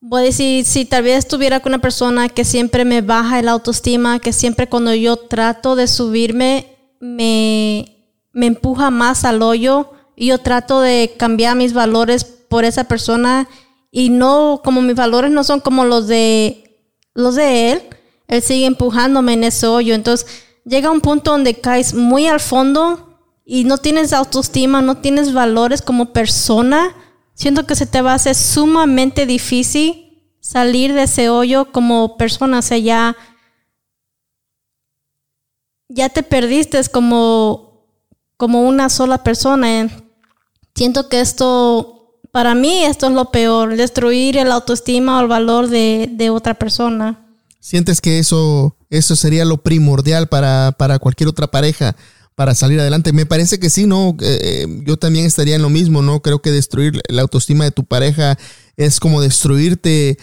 Voy 0.01 0.23
a 0.23 0.25
decir, 0.27 0.65
si 0.65 0.85
tal 0.85 1.03
vez 1.03 1.19
estuviera 1.19 1.59
con 1.59 1.71
una 1.71 1.81
persona 1.81 2.29
que 2.29 2.45
siempre 2.45 2.85
me 2.85 3.03
baja 3.03 3.41
el 3.41 3.49
autoestima, 3.49 4.21
que 4.21 4.33
siempre 4.33 4.69
cuando 4.69 4.95
yo 4.95 5.17
trato 5.17 5.75
de 5.75 5.89
subirme 5.89 6.77
me, 7.01 8.07
me 8.33 8.47
empuja 8.47 8.91
más 8.91 9.25
al 9.25 9.43
hoyo 9.43 9.91
y 10.15 10.27
yo 10.27 10.39
trato 10.39 10.81
de 10.81 11.15
cambiar 11.19 11.57
mis 11.57 11.73
valores 11.73 12.23
por 12.25 12.65
esa 12.65 12.85
persona 12.85 13.49
y 13.91 14.11
no, 14.11 14.61
como 14.63 14.83
mis 14.83 14.95
valores 14.95 15.33
no 15.33 15.43
son 15.43 15.61
como 15.61 15.85
los 15.85 16.07
de, 16.07 16.81
los 17.15 17.35
de 17.35 17.73
él, 17.73 17.83
él 18.29 18.43
sigue 18.43 18.67
empujándome 18.67 19.33
en 19.33 19.43
ese 19.43 19.67
hoyo. 19.67 19.95
Entonces 19.95 20.29
llega 20.65 20.93
un 20.93 21.01
punto 21.01 21.33
donde 21.33 21.55
caes 21.55 21.93
muy 21.93 22.29
al 22.29 22.39
fondo 22.39 23.19
y 23.45 23.65
no 23.65 23.79
tienes 23.79 24.13
autoestima, 24.13 24.81
no 24.81 24.99
tienes 24.99 25.33
valores 25.33 25.83
como 25.83 26.13
persona 26.13 26.95
siento 27.39 27.67
que 27.67 27.77
se 27.77 27.87
te 27.87 28.03
va 28.03 28.13
a 28.13 28.17
hacer 28.17 28.35
sumamente 28.35 29.25
difícil 29.25 30.27
salir 30.41 30.93
de 30.93 31.05
ese 31.05 31.31
hoyo 31.31 31.71
como 31.73 32.17
persona. 32.17 32.59
O 32.59 32.63
sea, 32.63 32.79
ya, 32.79 33.17
ya 35.89 36.09
te 36.09 36.23
perdiste 36.23 36.83
como, 36.91 37.87
como 38.37 38.63
una 38.63 38.89
sola 38.89 39.23
persona. 39.23 39.89
Siento 40.75 41.09
que 41.09 41.21
esto, 41.21 42.21
para 42.33 42.55
mí, 42.55 42.85
esto 42.85 43.07
es 43.07 43.13
lo 43.13 43.31
peor, 43.31 43.77
destruir 43.77 44.37
el 44.37 44.51
autoestima 44.51 45.19
o 45.19 45.23
el 45.23 45.29
valor 45.29 45.69
de, 45.69 46.11
de 46.13 46.31
otra 46.31 46.55
persona. 46.55 47.25
¿Sientes 47.61 48.01
que 48.01 48.19
eso, 48.19 48.77
eso 48.91 49.15
sería 49.15 49.45
lo 49.45 49.59
primordial 49.59 50.29
para, 50.29 50.73
para 50.77 50.99
cualquier 50.99 51.29
otra 51.29 51.47
pareja? 51.47 51.95
Para 52.39 52.55
salir 52.55 52.79
adelante. 52.79 53.13
Me 53.13 53.27
parece 53.27 53.59
que 53.59 53.69
sí, 53.69 53.85
¿no? 53.85 54.11
Eh, 54.21 54.39
eh, 54.41 54.83
yo 54.87 54.97
también 54.97 55.27
estaría 55.27 55.57
en 55.57 55.63
lo 55.63 55.71
mismo, 55.71 56.03
¿no? 56.03 56.23
Creo 56.23 56.41
que 56.41 56.53
destruir 56.53 57.03
la 57.09 57.23
autoestima 57.23 57.65
de 57.65 57.73
tu 57.73 57.85
pareja 57.85 58.39
es 58.77 59.01
como 59.01 59.21
destruirte 59.21 60.19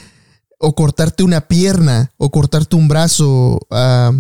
o 0.58 0.76
cortarte 0.76 1.24
una 1.24 1.50
pierna 1.50 2.14
o 2.16 2.32
cortarte 2.32 2.78
un 2.78 2.88
brazo 2.88 3.60
ah, 3.70 4.14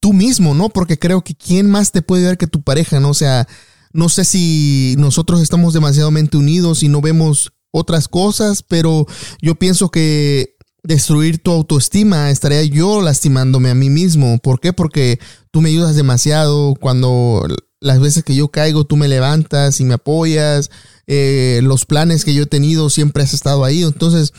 tú 0.00 0.14
mismo, 0.14 0.54
¿no? 0.54 0.70
Porque 0.70 0.98
creo 0.98 1.22
que 1.22 1.34
quién 1.34 1.68
más 1.68 1.92
te 1.92 2.00
puede 2.00 2.22
ayudar 2.22 2.38
que 2.38 2.46
tu 2.46 2.62
pareja, 2.62 2.98
¿no? 2.98 3.10
O 3.10 3.14
sea, 3.14 3.46
no 3.92 4.08
sé 4.08 4.24
si 4.24 4.94
nosotros 4.96 5.42
estamos 5.42 5.74
demasiadamente 5.74 6.38
unidos 6.38 6.82
y 6.82 6.88
no 6.88 7.02
vemos 7.02 7.52
otras 7.72 8.08
cosas, 8.08 8.62
pero 8.62 9.04
yo 9.42 9.56
pienso 9.56 9.90
que 9.90 10.55
destruir 10.86 11.38
tu 11.38 11.50
autoestima 11.50 12.30
estaría 12.30 12.62
yo 12.64 13.02
lastimándome 13.02 13.70
a 13.70 13.74
mí 13.74 13.90
mismo. 13.90 14.38
¿Por 14.38 14.60
qué? 14.60 14.72
Porque 14.72 15.18
tú 15.50 15.60
me 15.60 15.70
ayudas 15.70 15.96
demasiado 15.96 16.74
cuando 16.80 17.46
las 17.80 18.00
veces 18.00 18.24
que 18.24 18.34
yo 18.34 18.48
caigo 18.48 18.84
tú 18.84 18.96
me 18.96 19.08
levantas 19.08 19.80
y 19.80 19.84
me 19.84 19.94
apoyas. 19.94 20.70
Eh, 21.06 21.60
los 21.62 21.84
planes 21.84 22.24
que 22.24 22.34
yo 22.34 22.44
he 22.44 22.46
tenido 22.46 22.88
siempre 22.88 23.22
has 23.22 23.34
estado 23.34 23.64
ahí. 23.64 23.82
Entonces, 23.82 24.32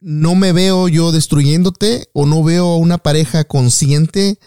no 0.00 0.34
me 0.34 0.52
veo 0.52 0.88
yo 0.88 1.12
destruyéndote 1.12 2.08
o 2.12 2.26
no 2.26 2.42
veo 2.42 2.66
a 2.66 2.76
una 2.76 2.98
pareja 2.98 3.44
consciente 3.44 4.38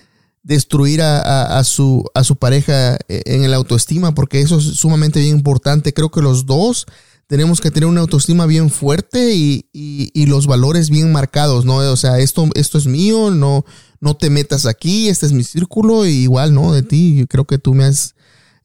destruir 0.44 1.02
a, 1.02 1.62
su, 1.66 2.06
a 2.14 2.24
su 2.24 2.38
pareja 2.38 2.98
en 3.10 3.44
el 3.44 3.54
autoestima, 3.54 4.14
porque 4.14 4.40
eso 4.40 4.60
es 4.60 4.64
sumamente 4.64 5.20
bien 5.20 5.36
importante. 5.36 5.94
Creo 5.94 6.10
que 6.10 6.22
los 6.22 6.46
dos 6.46 6.86
tenemos 7.28 7.60
que 7.60 7.72
tener 7.72 7.88
una 7.88 8.02
autoestima 8.02 8.46
bien 8.46 8.70
fuerte 8.70 9.36
y, 9.36 9.70
y, 9.74 10.26
los 10.26 10.48
valores 10.48 10.90
bien 10.90 11.12
marcados, 11.12 11.66
¿no? 11.66 11.78
O 11.78 11.96
sea, 11.98 12.20
esto, 12.20 12.50
esto 12.56 12.78
es 12.78 12.88
mío, 12.88 13.32
no, 13.32 13.66
no 14.00 14.16
te 14.16 14.30
metas 14.30 14.66
aquí, 14.66 15.10
este 15.10 15.26
es 15.26 15.34
mi 15.34 15.44
círculo, 15.44 16.06
y 16.06 16.12
igual, 16.12 16.54
¿no? 16.54 16.72
De 16.72 16.84
ti, 16.84 17.26
creo 17.30 17.46
que 17.46 17.58
tú 17.58 17.74
me 17.74 17.84
has, 17.84 18.16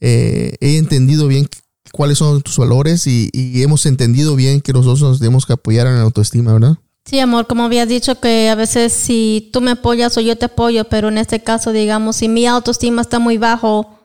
eh, 0.01 0.57
he 0.61 0.77
entendido 0.77 1.27
bien 1.27 1.49
cuáles 1.93 2.19
son 2.19 2.41
tus 2.41 2.57
valores 2.57 3.07
y, 3.09 3.31
y, 3.33 3.63
hemos 3.63 3.85
entendido 3.85 4.37
bien 4.37 4.61
que 4.61 4.73
nosotros 4.73 5.03
nos 5.03 5.19
tenemos 5.19 5.45
que 5.45 5.55
apoyar 5.55 5.89
en 5.89 5.97
la 5.97 6.03
autoestima, 6.03 6.53
¿verdad? 6.53 6.79
Sí, 7.05 7.19
amor, 7.19 7.49
como 7.49 7.65
habías 7.65 7.89
dicho 7.89 8.21
que 8.21 8.49
a 8.49 8.55
veces 8.55 8.93
si 8.93 9.51
tú 9.53 9.61
me 9.61 9.73
apoyas 9.73 10.17
o 10.17 10.21
yo 10.21 10.39
te 10.39 10.45
apoyo, 10.45 10.85
pero 10.85 11.09
en 11.09 11.19
este 11.19 11.43
caso, 11.43 11.73
digamos, 11.73 12.17
si 12.17 12.29
mi 12.29 12.47
autoestima 12.47 13.03
está 13.03 13.19
muy 13.19 13.39
bajo, 13.39 14.02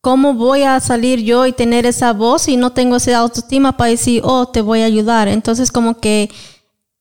¿cómo 0.00 0.34
voy 0.34 0.62
a 0.62 0.80
salir 0.80 1.20
yo 1.20 1.46
y 1.46 1.52
tener 1.52 1.86
esa 1.86 2.12
voz 2.12 2.42
si 2.42 2.56
no 2.56 2.72
tengo 2.72 2.96
esa 2.96 3.18
autoestima 3.18 3.76
para 3.76 3.90
decir, 3.90 4.22
oh, 4.24 4.46
te 4.46 4.60
voy 4.60 4.80
a 4.80 4.86
ayudar? 4.86 5.28
Entonces, 5.28 5.70
como 5.72 5.98
que 6.00 6.30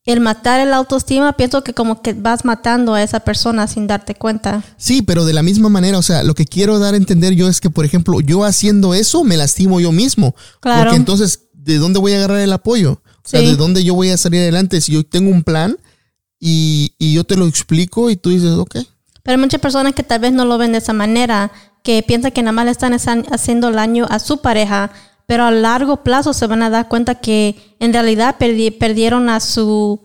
el 0.06 0.22
matar 0.22 0.62
el 0.62 0.74
autoestima, 0.74 1.34
pienso 1.34 1.64
que 1.64 1.74
como 1.74 2.02
que 2.02 2.14
vas 2.14 2.46
matando 2.46 2.94
a 2.94 3.04
esa 3.04 3.20
persona 3.20 3.68
sin 3.68 3.88
darte 3.88 4.16
cuenta. 4.16 4.64
Sí, 4.78 5.02
pero 5.02 5.26
de 5.26 5.34
la 5.34 5.44
misma 5.44 5.68
manera, 5.68 5.98
o 5.98 6.02
sea, 6.02 6.24
lo 6.24 6.34
que 6.34 6.46
quiero 6.46 6.80
dar 6.80 6.94
a 6.94 6.98
entender 6.98 7.34
yo 7.34 7.50
es 7.50 7.60
que, 7.60 7.70
por 7.70 7.84
ejemplo, 7.84 8.22
yo 8.22 8.46
haciendo 8.46 8.94
eso 8.94 9.26
me 9.26 9.36
lastimo 9.36 9.82
yo 9.82 9.92
mismo. 9.92 10.34
Claro. 10.62 10.84
Porque 10.84 10.96
entonces, 10.96 11.50
¿de 11.54 11.78
dónde 11.78 12.00
voy 12.00 12.14
a 12.14 12.18
agarrar 12.18 12.40
el 12.40 12.54
apoyo? 12.54 13.02
O 13.04 13.30
sea, 13.30 13.42
¿de 13.42 13.58
dónde 13.58 13.84
yo 13.84 13.94
voy 13.94 14.10
a 14.10 14.16
salir 14.16 14.40
adelante 14.40 14.80
si 14.80 14.94
yo 14.94 15.06
tengo 15.06 15.30
un 15.30 15.44
plan 15.44 15.78
y, 16.40 16.94
y 16.98 17.14
yo 17.14 17.26
te 17.26 17.36
lo 17.36 17.46
explico 17.46 18.10
y 18.10 18.16
tú 18.16 18.30
dices, 18.30 18.52
ok? 18.52 18.78
Pero 19.28 19.36
hay 19.36 19.38
muchas 19.38 19.60
personas 19.60 19.94
que 19.94 20.04
tal 20.04 20.22
vez 20.22 20.32
no 20.32 20.46
lo 20.46 20.58
ven 20.58 20.72
de 20.72 20.78
esa 20.78 20.94
manera, 20.94 21.52
que 21.84 22.04
piensan 22.04 22.32
que 22.32 22.42
nada 22.42 22.52
más 22.52 22.66
le 22.66 22.72
están 22.72 22.94
haciendo 22.94 23.72
daño 23.72 24.06
a 24.10 24.20
su 24.20 24.42
pareja, 24.42 24.92
pero 25.26 25.44
a 25.44 25.52
largo 25.52 26.04
plazo 26.04 26.34
se 26.34 26.48
van 26.48 26.64
a 26.64 26.70
dar 26.70 26.88
cuenta 26.88 27.16
que 27.16 27.56
en 27.80 27.94
realidad 27.94 28.38
perdieron 28.38 29.30
a 29.30 29.40
su, 29.40 30.00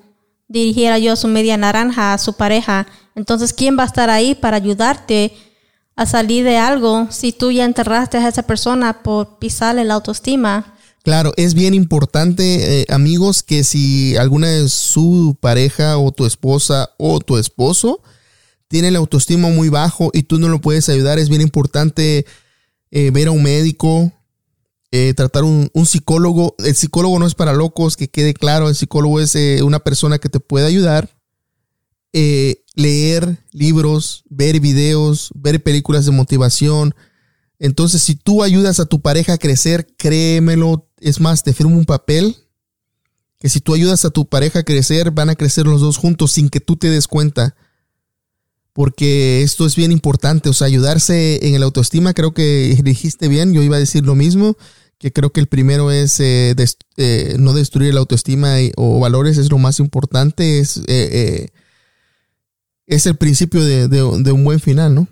dirigiera 0.48 0.98
yo, 0.98 1.12
a 1.12 1.16
su 1.16 1.28
media 1.28 1.56
naranja, 1.56 2.12
a 2.12 2.18
su 2.18 2.35
pareja. 2.35 2.87
Entonces, 3.14 3.52
¿quién 3.52 3.78
va 3.78 3.85
a 3.85 3.87
estar 3.87 4.11
ahí 4.11 4.35
para 4.35 4.56
ayudarte 4.56 5.32
a 5.96 6.06
salir 6.06 6.44
de 6.44 6.58
algo 6.58 7.08
si 7.11 7.32
tú 7.32 7.50
ya 7.50 7.64
enterraste 7.64 8.18
a 8.18 8.28
esa 8.28 8.42
persona 8.42 9.02
por 9.02 9.38
pisarle 9.38 9.85
la 9.85 9.94
autoestima? 9.94 10.74
Claro, 11.02 11.32
es 11.37 11.54
bien 11.54 11.74
importante, 11.74 12.82
eh, 12.82 12.87
amigos, 12.88 13.42
que 13.42 13.64
si 13.64 14.16
alguna 14.16 14.48
de 14.48 14.68
su 14.68 15.37
pareja 15.40 15.98
o 15.98 16.12
tu 16.12 16.26
esposa 16.26 16.90
o 16.96 17.18
tu 17.18 17.38
esposo 17.38 18.00
tiene 18.72 18.90
la 18.90 19.00
autoestima 19.00 19.50
muy 19.50 19.68
bajo 19.68 20.11
y 20.14 20.22
tú 20.22 20.38
no 20.38 20.48
lo 20.48 20.62
puedes 20.62 20.88
ayudar, 20.88 21.18
es 21.18 21.28
bien 21.28 21.42
importante 21.42 22.24
eh, 22.90 23.11
ver 23.11 23.28
a 23.28 23.30
un 23.30 23.42
médico, 23.42 24.11
eh, 24.90 25.12
tratar 25.12 25.44
un, 25.44 25.68
un, 25.74 25.85
psicólogo. 25.85 26.54
El 26.56 26.74
psicólogo 26.74 27.18
no 27.18 27.26
es 27.26 27.35
para 27.35 27.52
locos, 27.52 27.98
que 27.98 28.08
quede 28.08 28.32
claro, 28.32 28.70
el 28.70 28.74
psicólogo 28.74 29.20
es 29.20 29.37
una 29.61 29.80
persona 29.80 30.18
que 30.18 30.30
te 30.30 30.40
puede 30.40 30.66
ayudar. 30.66 31.11
leer 32.74 33.37
libros, 33.50 34.24
ver 34.30 34.58
videos, 34.58 35.32
ver 35.35 35.62
películas 35.62 36.06
de 36.06 36.12
motivación. 36.12 36.94
Entonces, 37.58 38.02
si 38.02 38.14
tú 38.14 38.42
ayudas 38.42 38.80
a 38.80 38.87
tu 38.87 39.02
pareja 39.02 39.35
a 39.35 39.38
crecer, 39.38 39.87
créemelo, 39.98 40.88
es 40.98 41.20
más, 41.20 41.42
te 41.42 41.52
firmo 41.52 41.76
un 41.76 41.85
papel 41.85 42.37
que 43.38 43.50
si 43.50 43.61
tú 43.61 43.74
ayudas 43.74 44.06
a 44.06 44.11
tu 44.11 44.26
pareja 44.26 44.61
a 44.61 44.62
crecer, 44.62 45.11
van 45.11 45.28
a 45.28 45.35
crecer 45.35 45.66
los 45.66 45.82
dos 45.82 45.98
juntos 45.98 46.32
sin 46.32 46.48
que 46.48 46.61
tú 46.61 46.76
te 46.76 46.88
des 46.88 47.06
cuenta. 47.06 47.54
Porque 48.72 49.42
esto 49.42 49.66
es 49.66 49.76
bien 49.76 49.92
importante, 49.92 50.48
o 50.48 50.52
sea, 50.52 50.66
ayudarse 50.66 51.46
en 51.46 51.54
el 51.54 51.62
autoestima, 51.62 52.14
creo 52.14 52.32
que 52.32 52.78
dijiste 52.82 53.28
bien, 53.28 53.52
yo 53.52 53.62
iba 53.62 53.76
a 53.76 53.80
decir 53.80 54.04
lo 54.04 54.14
mismo, 54.14 54.56
que 54.98 55.12
creo 55.12 55.30
que 55.30 55.40
el 55.40 55.46
primero 55.46 55.90
es 55.90 56.20
eh, 56.20 56.54
eh, 56.96 57.37
no 57.38 57.52
destruir 57.52 57.92
la 57.92 58.00
autoestima 58.00 58.54
o 58.76 59.00
valores, 59.00 59.37
es 59.37 59.50
lo 59.50 59.58
más 59.58 59.78
importante, 59.80 60.58
es, 60.58 60.80
eh, 60.87 61.48
es 62.87 63.06
el 63.06 63.16
principio 63.16 63.62
de, 63.64 63.88
de 63.88 64.32
un 64.32 64.44
buen 64.44 64.61
final, 64.61 64.94
¿no? 64.94 65.08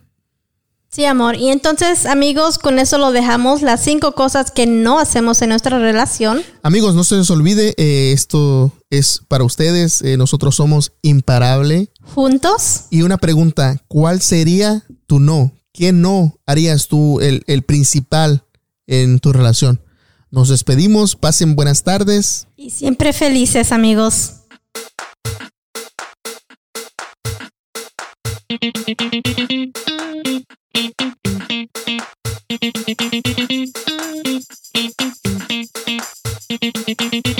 Sí, 0.92 1.04
amor. 1.04 1.36
Y 1.36 1.50
entonces, 1.50 2.04
amigos, 2.04 2.58
con 2.58 2.80
eso 2.80 2.98
lo 2.98 3.12
dejamos. 3.12 3.62
Las 3.62 3.80
cinco 3.80 4.12
cosas 4.12 4.50
que 4.50 4.66
no 4.66 4.98
hacemos 4.98 5.40
en 5.40 5.50
nuestra 5.50 5.78
relación. 5.78 6.42
Amigos, 6.64 6.96
no 6.96 7.04
se 7.04 7.14
les 7.14 7.30
olvide, 7.30 7.74
eh, 7.76 8.10
esto 8.12 8.72
es 8.90 9.22
para 9.28 9.44
ustedes. 9.44 10.02
Eh, 10.02 10.16
nosotros 10.16 10.56
somos 10.56 10.90
imparable. 11.02 11.90
Juntos. 12.02 12.86
Y 12.90 13.02
una 13.02 13.18
pregunta, 13.18 13.80
¿cuál 13.86 14.20
sería 14.20 14.84
tu 15.06 15.20
no? 15.20 15.52
¿Qué 15.72 15.92
no 15.92 16.36
harías 16.44 16.88
tú 16.88 17.20
el, 17.20 17.44
el 17.46 17.62
principal 17.62 18.42
en 18.88 19.20
tu 19.20 19.32
relación? 19.32 19.80
Nos 20.32 20.48
despedimos, 20.48 21.14
pasen 21.14 21.54
buenas 21.54 21.84
tardes. 21.84 22.48
Y 22.56 22.70
siempre 22.70 23.12
felices, 23.12 23.70
amigos. 23.70 24.40
Thank 31.50 31.70
you. 37.38 37.39